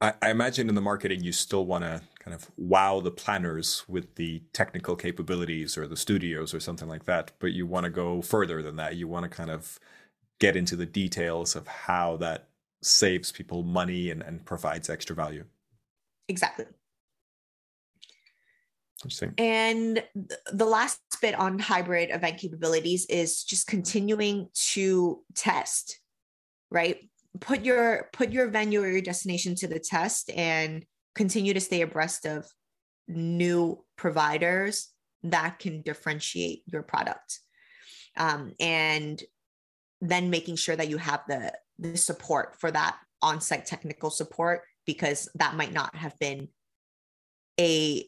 [0.00, 3.84] I, I imagine in the marketing you still want to kind of wow the planners
[3.88, 7.90] with the technical capabilities or the studios or something like that but you want to
[7.90, 8.96] go further than that.
[8.96, 9.78] You want to kind of
[10.40, 12.48] get into the details of how that
[12.84, 15.44] saves people money and, and provides extra value.
[16.28, 16.66] Exactly.
[19.02, 19.34] Interesting.
[19.36, 20.02] And
[20.52, 26.00] the last bit on hybrid event capabilities is just continuing to test,
[26.70, 26.98] right?
[27.40, 31.82] Put your put your venue or your destination to the test and continue to stay
[31.82, 32.46] abreast of
[33.08, 34.88] new providers
[35.24, 37.40] that can differentiate your product.
[38.16, 39.22] Um, and
[40.00, 45.28] then making sure that you have the the support for that on-site technical support because
[45.34, 46.48] that might not have been
[47.58, 48.04] a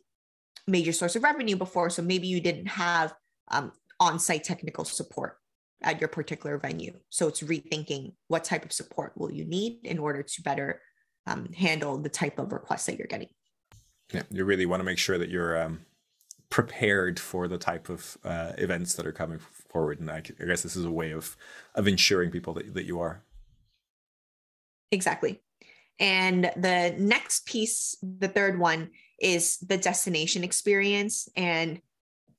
[0.67, 1.91] major source of revenue before.
[1.91, 3.15] So maybe you didn't have
[3.51, 5.39] um, on-site technical support
[5.83, 6.93] at your particular venue.
[7.11, 10.81] So it's rethinking what type of support will you need in order to better
[11.27, 13.29] um, handle the type of requests that you're getting.
[14.13, 15.81] Yeah you really want to make sure that you're um,
[16.51, 20.01] prepared for the type of uh, events that are coming forward.
[20.01, 21.37] And I, I guess this is a way of
[21.75, 23.23] of ensuring people that, that you are
[24.91, 25.43] Exactly.
[25.99, 31.29] And the next piece, the third one, is the destination experience.
[31.37, 31.81] And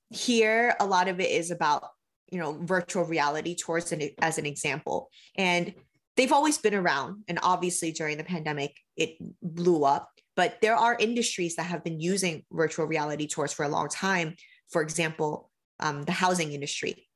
[0.10, 1.84] here, a lot of it is about,
[2.32, 3.92] you know, virtual reality tours
[4.22, 5.10] as an example.
[5.36, 5.74] And
[6.16, 7.24] they've always been around.
[7.28, 10.10] And obviously, during the pandemic, it blew up.
[10.36, 14.36] But there are industries that have been using virtual reality tours for a long time.
[14.70, 17.08] For example, um, the housing industry,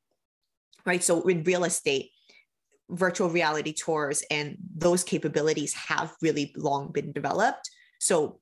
[0.84, 1.04] right?
[1.04, 2.10] So in real estate,
[2.92, 7.70] virtual reality tours and those capabilities have really long been developed.
[7.98, 8.38] So,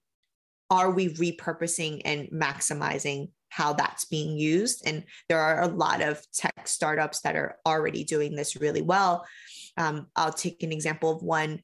[0.71, 4.87] are we repurposing and maximizing how that's being used?
[4.87, 9.27] And there are a lot of tech startups that are already doing this really well.
[9.77, 11.61] Um, I'll take an example of one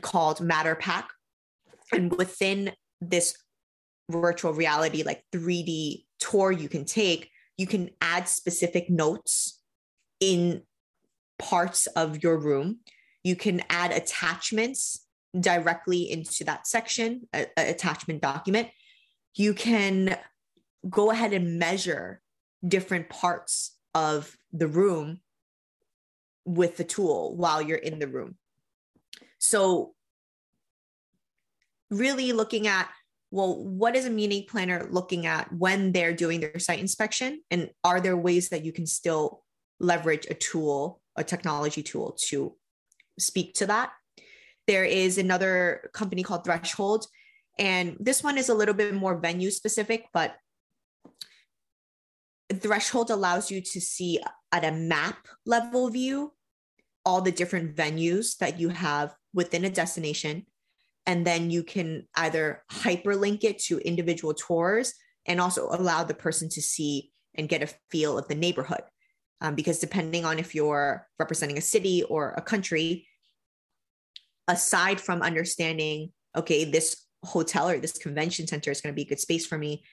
[0.00, 1.04] called Matterport.
[1.92, 3.36] And within this
[4.10, 9.60] virtual reality, like 3D tour you can take, you can add specific notes
[10.20, 10.62] in
[11.38, 12.78] parts of your room.
[13.22, 15.06] You can add attachments
[15.38, 18.68] directly into that section, a, a attachment document.
[19.34, 20.16] You can
[20.88, 22.20] go ahead and measure
[22.66, 25.20] different parts of the room
[26.44, 28.36] with the tool while you're in the room.
[29.38, 29.94] So,
[31.90, 32.88] really looking at
[33.34, 37.42] well, what is a meeting planner looking at when they're doing their site inspection?
[37.50, 39.42] And are there ways that you can still
[39.80, 42.54] leverage a tool a technology tool to
[43.18, 43.92] speak to that.
[44.66, 47.06] There is another company called Threshold,
[47.58, 50.36] and this one is a little bit more venue specific, but
[52.52, 54.20] Threshold allows you to see
[54.52, 56.32] at a map level view
[57.04, 60.46] all the different venues that you have within a destination.
[61.06, 64.94] And then you can either hyperlink it to individual tours
[65.26, 68.82] and also allow the person to see and get a feel of the neighborhood
[69.40, 73.06] um, because depending on if you're representing a city or a country,
[74.48, 79.08] aside from understanding, okay, this hotel or this convention center is going to be a
[79.08, 79.84] good space for me,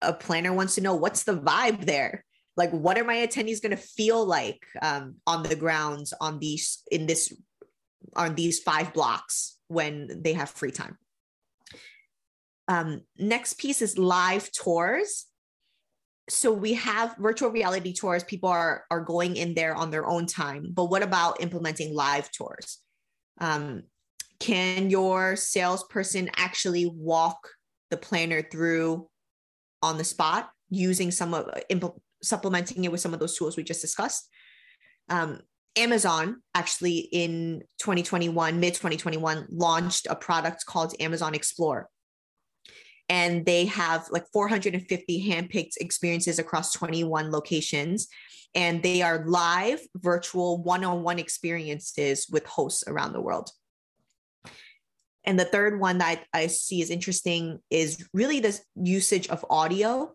[0.00, 2.24] a planner wants to know what's the vibe there.
[2.56, 6.82] Like, what are my attendees going to feel like um, on the grounds on these
[6.90, 7.32] in this
[8.14, 10.98] on these five blocks when they have free time?
[12.68, 15.26] Um, next piece is live tours
[16.28, 18.24] so we have virtual reality tours.
[18.24, 20.70] People are are going in there on their own time.
[20.72, 22.78] But what about implementing live tours?
[23.40, 23.84] Um,
[24.38, 27.38] can your salesperson actually walk
[27.90, 29.08] the planner through
[29.82, 31.48] on the spot using some of
[32.22, 34.28] supplementing it with some of those tools we just discussed?
[35.08, 35.40] Um,
[35.76, 41.88] Amazon actually in 2021, mid 2021, launched a product called Amazon Explore.
[43.12, 48.08] And they have like 450 handpicked experiences across 21 locations.
[48.54, 53.50] And they are live, virtual, one on one experiences with hosts around the world.
[55.24, 60.14] And the third one that I see is interesting is really the usage of audio.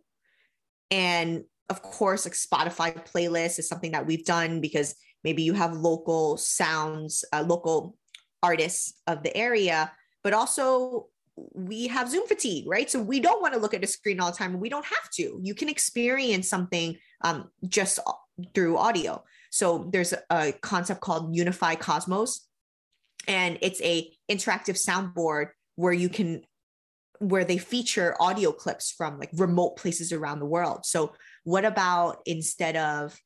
[0.89, 5.77] And of course, like Spotify playlist is something that we've done because maybe you have
[5.77, 7.95] local sounds, uh, local
[8.41, 9.91] artists of the area,
[10.23, 11.09] but also
[11.53, 12.89] we have Zoom fatigue, right?
[12.89, 14.59] So we don't want to look at a screen all the time.
[14.59, 15.39] We don't have to.
[15.41, 17.99] You can experience something um, just
[18.53, 19.23] through audio.
[19.51, 22.47] So there's a concept called Unify Cosmos,
[23.27, 26.41] and it's a interactive soundboard where you can
[27.19, 30.85] where they feature audio clips from like remote places around the world.
[30.85, 31.13] So
[31.43, 33.19] what about instead of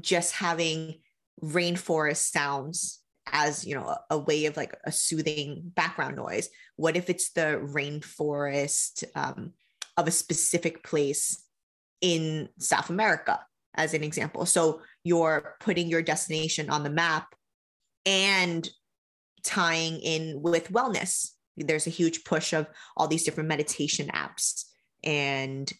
[0.00, 1.00] just having
[1.42, 6.48] rainforest sounds as you know a, way of like a soothing background noise?
[6.76, 9.52] What if it's the rainforest um,
[9.96, 11.44] of a specific place
[12.00, 13.40] in south america
[13.74, 14.46] as an example?
[14.46, 17.34] So you're putting your destination on the map
[18.04, 18.68] and
[19.44, 21.30] tying in with wellness.
[21.56, 22.66] There's a huge push of
[22.96, 24.64] all these different meditation apps
[25.04, 25.70] and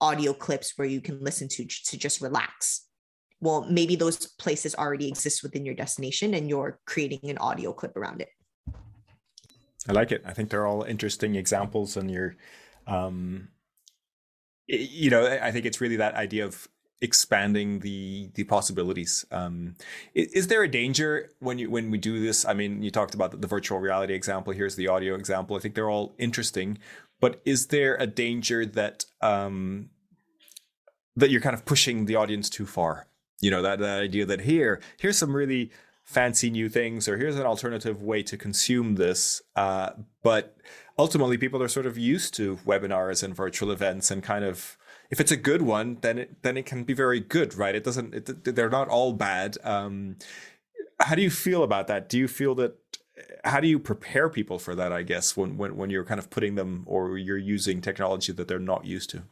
[0.00, 2.86] audio clips where you can listen to to just relax
[3.42, 7.96] well, maybe those places already exist within your destination and you're creating an audio clip
[7.96, 8.28] around it.
[9.88, 10.22] I like it.
[10.24, 12.36] I think they're all interesting examples and you're,
[12.86, 13.48] um,
[14.68, 16.68] you know, I think it's really that idea of
[17.00, 19.26] expanding the the possibilities.
[19.32, 19.74] Um,
[20.14, 22.44] is, there a danger when you when we do this?
[22.46, 24.52] I mean, you talked about the, the virtual reality example.
[24.52, 25.56] Here's the audio example.
[25.56, 26.78] I think they're all interesting,
[27.20, 29.90] but is there a danger that um,
[31.16, 33.08] that you're kind of pushing the audience too far?
[33.42, 35.70] You know that, that idea that here here's some really
[36.04, 39.90] fancy new things or here's an alternative way to consume this uh,
[40.22, 40.56] but
[40.98, 44.78] ultimately people are sort of used to webinars and virtual events and kind of
[45.10, 47.74] if it's a good one then it then it can be very good right?
[47.74, 50.16] It doesn't it, they're not all bad um,
[51.00, 52.08] how do you feel about that?
[52.08, 52.78] Do you feel that
[53.44, 56.30] how do you prepare people for that i guess when, when when you're kind of
[56.30, 59.22] putting them or you're using technology that they're not used to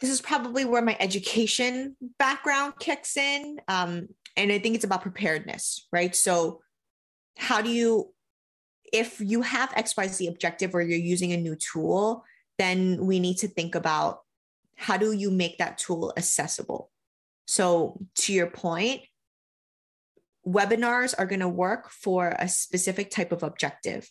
[0.00, 3.58] this is probably where my education background kicks in.
[3.66, 6.14] Um, and I think it's about preparedness, right?
[6.14, 6.60] So,
[7.36, 8.12] how do you,
[8.92, 12.24] if you have XYZ objective or you're using a new tool,
[12.58, 14.20] then we need to think about
[14.76, 16.90] how do you make that tool accessible?
[17.46, 19.02] So, to your point,
[20.46, 24.08] webinars are going to work for a specific type of objective.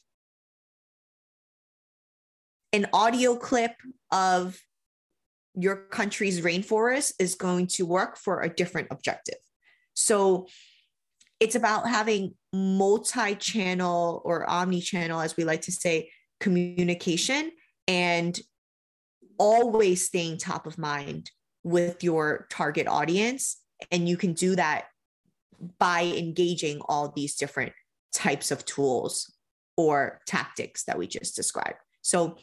[2.73, 3.71] An audio clip
[4.11, 4.59] of
[5.59, 9.39] your country's rainforest is going to work for a different objective.
[9.95, 10.47] So
[11.39, 17.51] it's about having multi channel or omni channel, as we like to say, communication
[17.87, 18.39] and
[19.39, 21.31] always staying top of mind
[21.63, 23.57] with your target audience.
[23.91, 24.85] And you can do that
[25.79, 27.73] by engaging all these different
[28.13, 29.33] types of tools
[29.75, 31.77] or tactics that we just described.
[32.03, 32.37] So,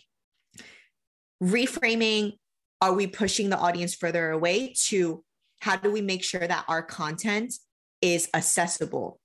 [1.43, 2.35] reframing
[2.81, 5.25] are we pushing the audience further away to
[5.61, 7.55] how do we make sure that our content
[8.03, 9.21] is accessible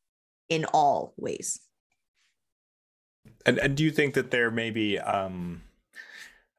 [0.48, 1.60] in all ways?
[3.46, 5.64] And and do you think that there may be um,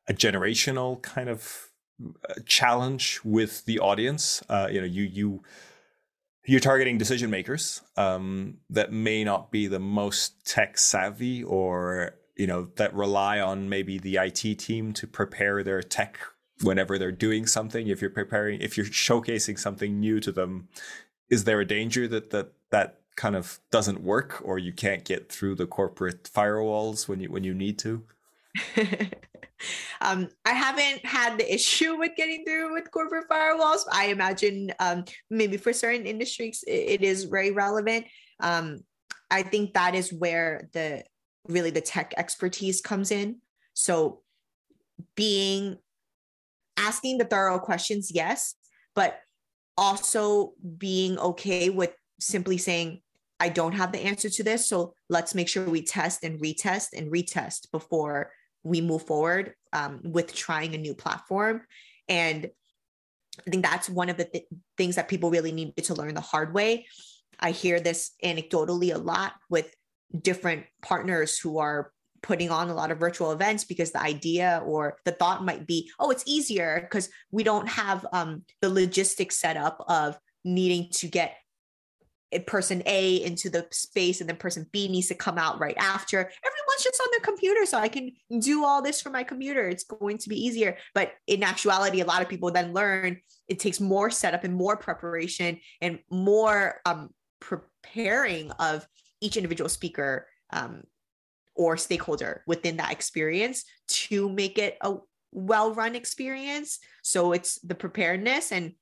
[0.08, 1.70] a generational kind of
[2.28, 4.42] uh, challenge with the audience?
[4.48, 5.42] Uh, you know you you
[6.46, 12.46] you're targeting decision makers um, that may not be the most tech savvy or you
[12.46, 16.18] know that rely on maybe the IT team to prepare their tech
[16.62, 20.68] whenever they're doing something if you're preparing if you're showcasing something new to them
[21.30, 25.30] is there a danger that that that kind of doesn't work or you can't get
[25.30, 28.04] through the corporate firewalls when you when you need to
[30.00, 33.82] um, I haven't had the issue with getting through with corporate firewalls.
[33.92, 38.06] I imagine um, maybe for certain industries it, it is very relevant.
[38.40, 38.80] Um,
[39.30, 41.04] I think that is where the
[41.48, 43.36] really the tech expertise comes in.
[43.74, 44.22] So
[45.14, 45.78] being
[46.80, 48.54] asking the thorough questions, yes,
[48.94, 49.20] but
[49.76, 53.00] also being okay with simply saying,
[53.38, 54.68] I don't have the answer to this.
[54.68, 60.00] So let's make sure we test and retest and retest before we move forward um,
[60.04, 61.62] with trying a new platform.
[62.08, 62.50] And
[63.46, 64.44] I think that's one of the th-
[64.76, 66.86] things that people really need to learn the hard way.
[67.38, 69.74] I hear this anecdotally a lot with
[70.20, 74.98] different partners who are putting on a lot of virtual events because the idea or
[75.04, 79.56] the thought might be, oh, it's easier because we don't have um, the logistics set
[79.56, 81.34] up of needing to get
[82.46, 86.18] person A into the space and then person B needs to come out right after.
[86.18, 89.68] Everyone's just on their computer, so I can do all this from my computer.
[89.68, 90.76] It's going to be easier.
[90.94, 94.76] But in actuality, a lot of people then learn it takes more setup and more
[94.76, 97.10] preparation and more um,
[97.40, 98.86] preparing of
[99.20, 100.84] each individual speaker um,
[101.54, 104.96] or stakeholder within that experience to make it a
[105.32, 106.78] well-run experience.
[107.02, 108.74] So it's the preparedness and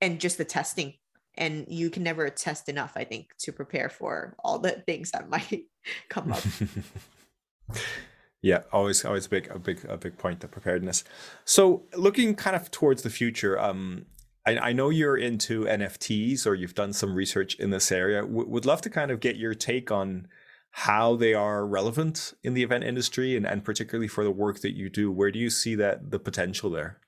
[0.00, 0.94] and just the testing.
[1.36, 5.28] And you can never test enough i think to prepare for all the things that
[5.34, 5.66] might
[6.08, 6.42] come up.
[8.40, 11.02] Yeah always always a big a big a big point the preparedness.
[11.44, 14.06] So looking kind of towards the future um
[14.46, 18.22] I, I know you're into nfts or you've done some research in this area.
[18.22, 20.28] W- would love to kind of get your take on
[20.78, 24.76] how they are relevant in the event industry and, and particularly for the work that
[24.76, 27.00] you do where do you see that the potential there?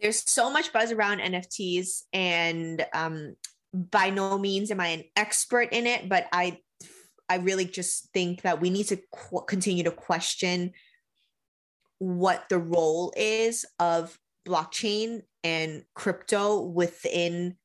[0.00, 3.34] There's so much buzz around NFTs, and um,
[3.74, 6.60] by no means am I an expert in it, but I
[7.28, 10.74] I really just think that we need to qu- continue to question
[11.98, 17.56] what the role is of blockchain and crypto within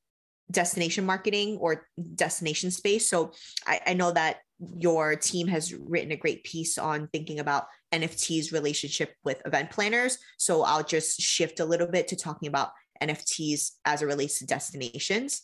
[0.54, 3.10] destination marketing or destination space.
[3.10, 3.32] So
[3.68, 4.38] I, I know that
[4.78, 10.18] your team has written a great piece on thinking about NFT's relationship with event planners.
[10.38, 12.70] So I'll just shift a little bit to talking about
[13.01, 15.41] NFTs as it relates to destinations.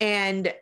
[0.00, 0.52] And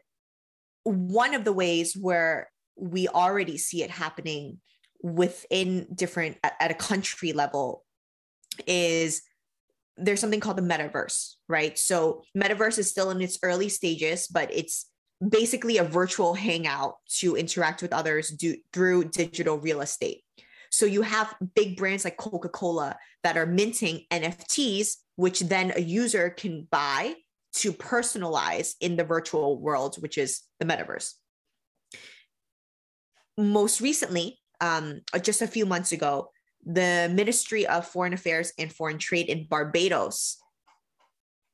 [0.84, 4.60] one of the ways where we already see it happening
[5.02, 7.84] within different at a country level
[8.66, 9.22] is
[10.00, 11.78] there's something called the metaverse, right?
[11.78, 14.86] So metaverse is still in its early stages, but it's
[15.26, 20.22] basically a virtual hangout to interact with others do, through digital real estate.
[20.70, 25.80] So you have big brands like Coca Cola that are minting NFTs, which then a
[25.80, 27.14] user can buy
[27.56, 31.14] to personalize in the virtual world, which is the metaverse.
[33.36, 36.30] Most recently, um, just a few months ago,
[36.64, 40.38] the Ministry of Foreign Affairs and Foreign Trade in Barbados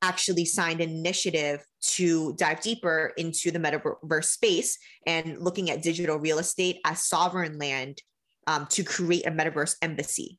[0.03, 6.19] actually signed an initiative to dive deeper into the metaverse space and looking at digital
[6.19, 8.03] real estate as sovereign land
[8.47, 10.39] um, to create a metaverse embassy.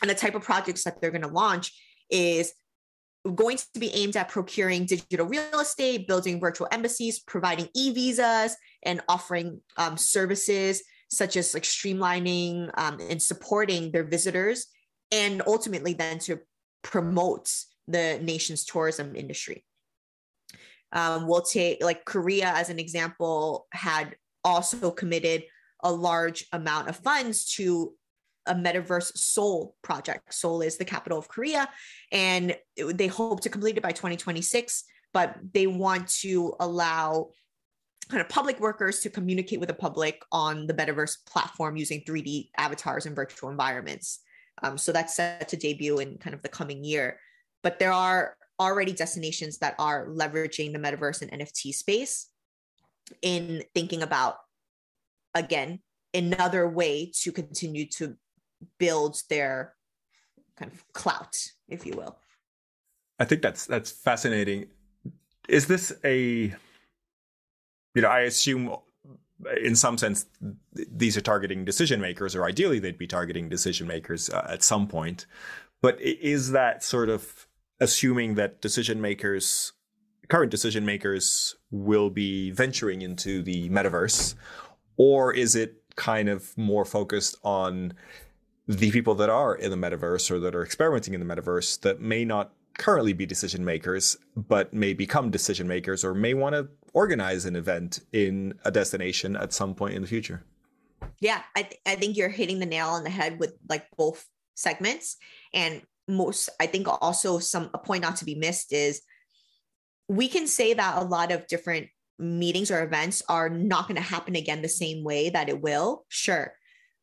[0.00, 1.72] And the type of projects that they're going to launch
[2.10, 2.52] is
[3.34, 8.56] going to be aimed at procuring digital real estate, building virtual embassies, providing e visas,
[8.82, 14.66] and offering um, services such as like streamlining um, and supporting their visitors,
[15.10, 16.38] and ultimately then to
[16.82, 17.52] promote
[17.88, 19.64] the nation's tourism industry.
[20.92, 25.44] Um, we'll take like Korea as an example, had also committed
[25.82, 27.94] a large amount of funds to
[28.46, 30.32] a metaverse Seoul project.
[30.34, 31.68] Seoul is the capital of Korea,
[32.10, 34.84] and they hope to complete it by 2026.
[35.12, 37.30] But they want to allow
[38.10, 42.50] kind of public workers to communicate with the public on the metaverse platform using 3D
[42.58, 44.20] avatars and virtual environments.
[44.62, 47.18] Um, so that's set to debut in kind of the coming year
[47.62, 52.28] but there are already destinations that are leveraging the metaverse and NFT space
[53.22, 54.36] in thinking about,
[55.34, 55.80] again,
[56.14, 58.16] another way to continue to
[58.78, 59.74] build their
[60.56, 61.36] kind of clout,
[61.68, 62.18] if you will.
[63.18, 64.66] I think that's that's fascinating.
[65.48, 66.54] Is this a
[67.94, 68.74] you know, I assume
[69.62, 70.26] in some sense
[70.72, 74.86] these are targeting decision makers or ideally they'd be targeting decision makers uh, at some
[74.86, 75.26] point.
[75.82, 77.46] But is that sort of
[77.80, 79.72] assuming that decision makers,
[80.28, 84.34] current decision makers, will be venturing into the metaverse,
[84.98, 87.94] or is it kind of more focused on
[88.68, 92.00] the people that are in the metaverse or that are experimenting in the metaverse that
[92.00, 96.68] may not currently be decision makers, but may become decision makers or may want to
[96.92, 100.44] organize an event in a destination at some point in the future?
[101.20, 104.26] Yeah, I, th- I think you're hitting the nail on the head with like both
[104.54, 105.16] segments.
[105.54, 109.02] And most i think also some a point not to be missed is
[110.08, 111.88] we can say that a lot of different
[112.18, 116.04] meetings or events are not going to happen again the same way that it will
[116.08, 116.52] sure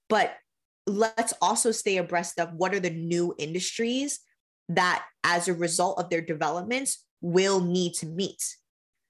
[0.10, 0.36] but
[0.86, 4.20] let's also stay abreast of what are the new industries
[4.70, 8.58] that as a result of their developments will need to meet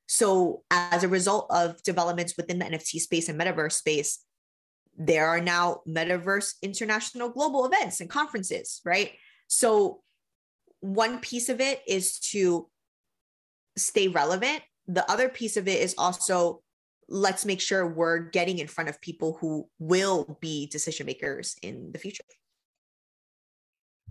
[0.08, 4.20] so as a result of developments within the nft space and metaverse space
[4.98, 9.12] there are now metaverse international global events and conferences right
[9.48, 10.02] so,
[10.82, 12.70] one piece of it is to
[13.78, 14.62] stay relevant.
[14.88, 16.62] The other piece of it is also
[17.10, 21.92] let's make sure we're getting in front of people who will be decision makers in
[21.94, 22.24] the future.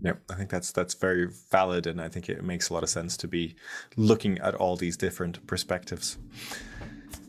[0.01, 2.89] Yeah, I think that's that's very valid, and I think it makes a lot of
[2.89, 3.55] sense to be
[3.95, 6.17] looking at all these different perspectives.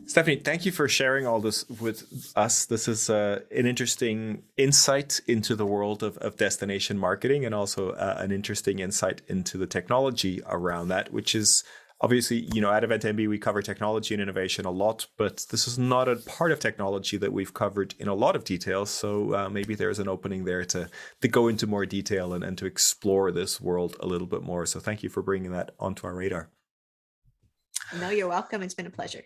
[0.05, 2.65] Stephanie, thank you for sharing all this with us.
[2.65, 7.91] This is uh, an interesting insight into the world of, of destination marketing and also
[7.91, 11.63] uh, an interesting insight into the technology around that, which is
[12.01, 15.67] obviously, you know, at Event MB, we cover technology and innovation a lot, but this
[15.67, 18.85] is not a part of technology that we've covered in a lot of detail.
[18.85, 20.89] So uh, maybe there's an opening there to,
[21.21, 24.65] to go into more detail and, and to explore this world a little bit more.
[24.65, 26.49] So thank you for bringing that onto our radar.
[27.99, 28.61] No, you're welcome.
[28.61, 29.23] It's been a pleasure.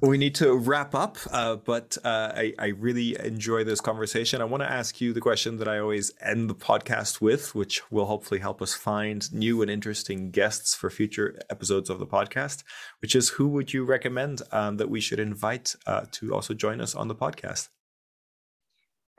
[0.00, 4.40] We need to wrap up, uh, but uh, I, I, really enjoy this conversation.
[4.40, 7.90] I want to ask you the question that I always end the podcast with, which
[7.92, 12.64] will hopefully help us find new and interesting guests for future episodes of the podcast,
[13.00, 16.80] which is who would you recommend um, that we should invite uh, to also join
[16.80, 17.68] us on the podcast?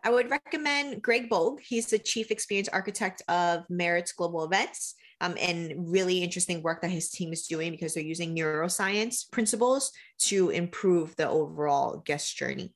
[0.03, 1.61] I would recommend Greg Bogue.
[1.61, 4.95] He's the chief experience architect of Maritz Global Events
[5.25, 9.91] um, and really interesting work that his team is doing because they're using neuroscience principles
[10.19, 12.73] to improve the overall guest journey.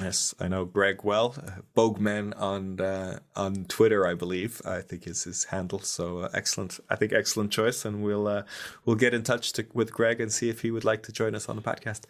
[0.00, 1.34] Yes, I know Greg well.
[1.36, 4.62] Uh, Bogman on uh, on Twitter, I believe.
[4.64, 5.80] I think is his handle.
[5.80, 6.78] So uh, excellent.
[6.88, 8.42] I think excellent choice, and we'll uh,
[8.84, 11.34] we'll get in touch to, with Greg and see if he would like to join
[11.34, 12.02] us on the podcast.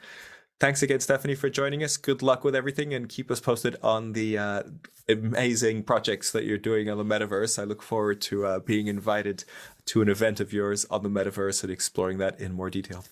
[0.60, 1.96] Thanks again, Stephanie, for joining us.
[1.96, 4.62] Good luck with everything and keep us posted on the uh,
[5.08, 7.60] amazing projects that you're doing on the metaverse.
[7.60, 9.44] I look forward to uh, being invited
[9.86, 13.04] to an event of yours on the metaverse and exploring that in more detail.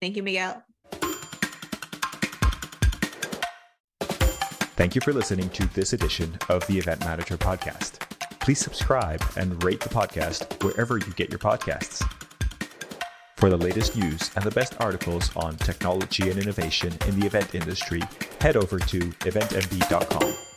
[0.00, 0.64] Thank you, Miguel.
[4.76, 8.00] Thank you for listening to this edition of the Event Manager Podcast.
[8.40, 12.04] Please subscribe and rate the podcast wherever you get your podcasts.
[13.44, 17.54] For the latest news and the best articles on technology and innovation in the event
[17.54, 18.00] industry,
[18.40, 20.53] head over to eventmb.com.